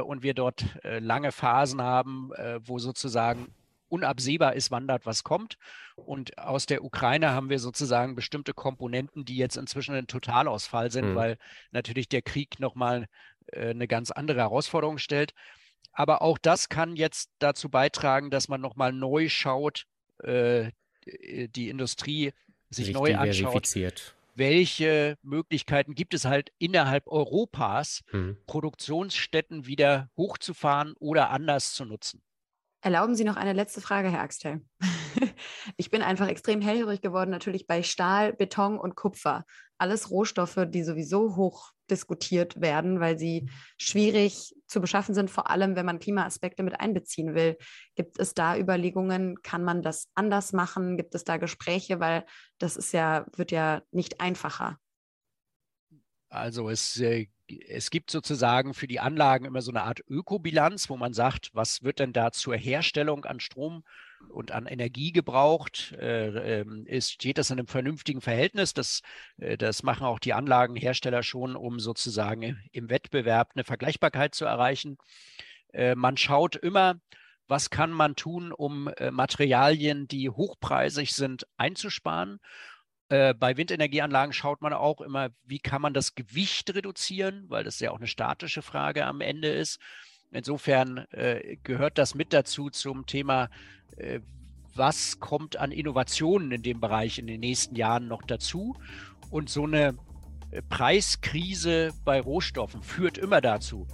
und 0.00 0.22
wir 0.22 0.34
dort 0.34 0.64
äh, 0.84 0.98
lange 0.98 1.32
Phasen 1.32 1.82
haben, 1.82 2.30
äh, 2.34 2.60
wo 2.62 2.78
sozusagen 2.78 3.54
unabsehbar 3.88 4.54
ist, 4.54 4.70
wann 4.70 4.88
dort 4.88 5.06
was 5.06 5.22
kommt. 5.22 5.58
Und 5.94 6.38
aus 6.38 6.66
der 6.66 6.84
Ukraine 6.84 7.30
haben 7.30 7.50
wir 7.50 7.58
sozusagen 7.58 8.14
bestimmte 8.14 8.52
Komponenten, 8.52 9.24
die 9.24 9.36
jetzt 9.36 9.56
inzwischen 9.56 9.94
ein 9.94 10.06
Totalausfall 10.06 10.90
sind, 10.90 11.10
mhm. 11.10 11.14
weil 11.14 11.38
natürlich 11.70 12.08
der 12.08 12.22
Krieg 12.22 12.58
nochmal 12.58 13.06
äh, 13.46 13.70
eine 13.70 13.86
ganz 13.86 14.10
andere 14.10 14.40
Herausforderung 14.40 14.98
stellt. 14.98 15.34
Aber 15.92 16.20
auch 16.20 16.38
das 16.38 16.68
kann 16.68 16.96
jetzt 16.96 17.30
dazu 17.38 17.68
beitragen, 17.70 18.30
dass 18.30 18.48
man 18.48 18.60
nochmal 18.60 18.92
neu 18.92 19.28
schaut, 19.28 19.86
äh, 20.22 20.70
die 21.06 21.68
Industrie 21.68 22.32
sich, 22.70 22.86
sich 22.86 22.94
neu 22.94 23.16
anschaut 23.16 23.66
welche 24.36 25.16
Möglichkeiten 25.22 25.94
gibt 25.94 26.14
es 26.14 26.24
halt 26.24 26.50
innerhalb 26.58 27.06
Europas, 27.06 28.02
mhm. 28.12 28.36
Produktionsstätten 28.46 29.66
wieder 29.66 30.10
hochzufahren 30.16 30.94
oder 30.98 31.30
anders 31.30 31.74
zu 31.74 31.84
nutzen. 31.84 32.22
Erlauben 32.82 33.16
Sie 33.16 33.24
noch 33.24 33.36
eine 33.36 33.52
letzte 33.52 33.80
Frage, 33.80 34.10
Herr 34.10 34.20
Axtell. 34.20 34.60
ich 35.76 35.90
bin 35.90 36.02
einfach 36.02 36.28
extrem 36.28 36.60
hellhörig 36.60 37.00
geworden, 37.00 37.30
natürlich 37.30 37.66
bei 37.66 37.82
Stahl, 37.82 38.32
Beton 38.32 38.78
und 38.78 38.94
Kupfer. 38.94 39.44
Alles 39.78 40.10
Rohstoffe, 40.10 40.66
die 40.68 40.84
sowieso 40.84 41.36
hoch 41.36 41.72
diskutiert 41.90 42.60
werden, 42.60 43.00
weil 43.00 43.18
sie 43.18 43.48
schwierig 43.78 44.54
zu 44.66 44.80
beschaffen 44.80 45.14
sind, 45.14 45.30
vor 45.30 45.50
allem 45.50 45.76
wenn 45.76 45.86
man 45.86 45.98
Klimaaspekte 45.98 46.62
mit 46.62 46.80
einbeziehen 46.80 47.34
will. 47.34 47.56
Gibt 47.94 48.18
es 48.18 48.34
da 48.34 48.56
Überlegungen, 48.56 49.42
kann 49.42 49.64
man 49.64 49.82
das 49.82 50.08
anders 50.14 50.52
machen? 50.52 50.96
Gibt 50.96 51.14
es 51.14 51.24
da 51.24 51.36
Gespräche, 51.36 52.00
weil 52.00 52.24
das 52.58 52.76
ist 52.76 52.92
ja, 52.92 53.26
wird 53.36 53.52
ja 53.52 53.82
nicht 53.92 54.20
einfacher. 54.20 54.78
Also 56.36 56.68
es 56.70 56.98
äh, 57.00 57.26
es 57.68 57.90
gibt 57.90 58.10
sozusagen 58.10 58.74
für 58.74 58.86
die 58.86 59.00
Anlagen 59.00 59.44
immer 59.44 59.62
so 59.62 59.70
eine 59.70 59.82
Art 59.82 60.02
Ökobilanz, 60.08 60.90
wo 60.90 60.96
man 60.96 61.12
sagt, 61.12 61.50
was 61.54 61.82
wird 61.82 62.00
denn 62.00 62.12
da 62.12 62.32
zur 62.32 62.56
Herstellung 62.56 63.24
an 63.24 63.40
Strom 63.40 63.84
und 64.28 64.50
an 64.50 64.66
Energie 64.66 65.12
gebraucht? 65.12 65.92
Äh, 65.92 66.60
ähm, 66.60 66.86
ist, 66.86 67.12
steht 67.12 67.38
das 67.38 67.50
in 67.50 67.58
einem 67.58 67.68
vernünftigen 67.68 68.20
Verhältnis? 68.20 68.74
Das, 68.74 69.02
äh, 69.38 69.56
das 69.56 69.82
machen 69.82 70.06
auch 70.06 70.18
die 70.18 70.32
Anlagenhersteller 70.32 71.22
schon, 71.22 71.56
um 71.56 71.78
sozusagen 71.78 72.58
im 72.72 72.90
Wettbewerb 72.90 73.52
eine 73.54 73.64
Vergleichbarkeit 73.64 74.34
zu 74.34 74.44
erreichen. 74.44 74.98
Man 75.94 76.16
schaut 76.16 76.56
immer, 76.56 76.94
was 77.48 77.68
kann 77.68 77.90
man 77.90 78.16
tun, 78.16 78.50
um 78.50 78.88
Materialien, 79.10 80.08
die 80.08 80.30
hochpreisig 80.30 81.12
sind, 81.12 81.46
einzusparen. 81.58 82.40
Äh, 83.08 83.34
bei 83.34 83.56
Windenergieanlagen 83.56 84.32
schaut 84.32 84.62
man 84.62 84.72
auch 84.72 85.00
immer, 85.00 85.30
wie 85.44 85.60
kann 85.60 85.80
man 85.80 85.94
das 85.94 86.16
Gewicht 86.16 86.74
reduzieren, 86.74 87.44
weil 87.48 87.62
das 87.62 87.78
ja 87.78 87.92
auch 87.92 87.98
eine 87.98 88.08
statische 88.08 88.62
Frage 88.62 89.06
am 89.06 89.20
Ende 89.20 89.48
ist. 89.48 89.78
Insofern 90.32 91.06
äh, 91.12 91.56
gehört 91.62 91.98
das 91.98 92.16
mit 92.16 92.32
dazu 92.32 92.68
zum 92.68 93.06
Thema, 93.06 93.48
äh, 93.96 94.20
was 94.74 95.20
kommt 95.20 95.56
an 95.56 95.70
Innovationen 95.70 96.50
in 96.50 96.62
dem 96.62 96.80
Bereich 96.80 97.18
in 97.18 97.28
den 97.28 97.40
nächsten 97.40 97.76
Jahren 97.76 98.08
noch 98.08 98.22
dazu. 98.22 98.76
Und 99.30 99.50
so 99.50 99.64
eine 99.64 99.96
äh, 100.50 100.62
Preiskrise 100.68 101.92
bei 102.04 102.20
Rohstoffen 102.20 102.82
führt 102.82 103.18
immer 103.18 103.40
dazu, 103.40 103.86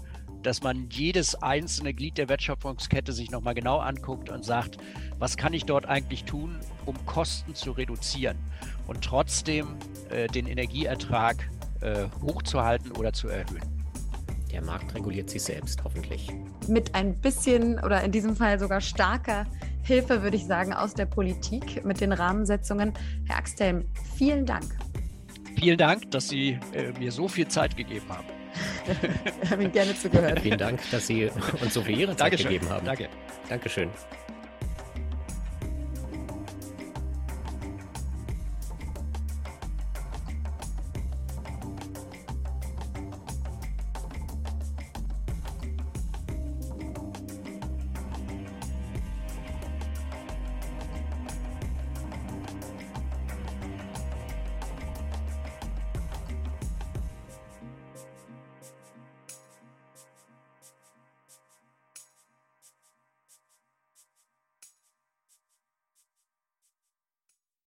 dass 0.43 0.63
man 0.63 0.89
jedes 0.91 1.35
einzelne 1.37 1.93
Glied 1.93 2.17
der 2.17 2.31
Wertschöpfungskette 2.31 3.13
sich 3.13 3.31
nochmal 3.31 3.55
genau 3.55 3.79
anguckt 3.79 4.31
und 4.31 4.45
sagt, 4.45 4.79
was 5.19 5.37
kann 5.37 5.53
ich 5.53 5.67
dort 5.67 5.85
eigentlich 5.87 6.25
tun, 6.25 6.59
um 6.87 6.97
Kosten 7.07 7.55
zu 7.55 7.73
reduzieren 7.73 8.39
und 8.87 9.03
trotzdem 9.03 9.77
äh, 10.11 10.27
den 10.29 10.47
Energieertrag 10.47 11.49
äh, 11.81 12.07
hochzuhalten 12.23 12.93
oder 12.93 13.13
zu 13.13 13.29
erhöhen. 13.29 13.63
Der 14.53 14.63
Markt 14.63 14.95
reguliert 14.95 15.31
sich 15.31 15.43
selbst, 15.43 15.83
hoffentlich. 15.83 16.29
Mit 16.69 16.95
ein 16.95 17.19
bisschen 17.19 17.79
oder 17.79 18.03
in 18.03 18.13
diesem 18.13 18.37
Fall 18.37 18.59
sogar 18.59 18.81
starker 18.81 19.47
Hilfe, 19.83 20.23
würde 20.23 20.37
ich 20.37 20.45
sagen, 20.45 20.73
aus 20.75 20.95
der 20.95 21.07
Politik 21.07 21.85
mit 21.85 22.01
den 22.01 22.13
Rahmensetzungen. 22.13 22.93
Herr 23.27 23.39
Axthelm, 23.39 23.87
vielen 24.17 24.45
Dank. 24.45 24.65
Vielen 25.59 25.79
Dank, 25.79 26.11
dass 26.11 26.29
Sie 26.29 26.59
äh, 26.73 26.93
mir 26.99 27.11
so 27.11 27.29
viel 27.29 27.49
Zeit 27.49 27.77
gegeben 27.77 28.07
haben. 28.09 28.27
Wir 29.41 29.51
haben 29.51 29.63
Ihnen 29.63 29.73
gerne 29.73 29.97
zugehört. 29.97 30.41
Vielen 30.41 30.59
Dank, 30.59 30.81
dass 30.91 31.07
Sie 31.07 31.31
uns 31.61 31.75
so 31.75 31.83
viel 31.83 31.99
Ihre 31.99 32.11
Zeit 32.11 32.33
Dankeschön. 32.33 32.51
gegeben 32.53 32.69
haben. 32.69 32.85
Danke. 32.85 33.09
Dankeschön. 33.49 33.89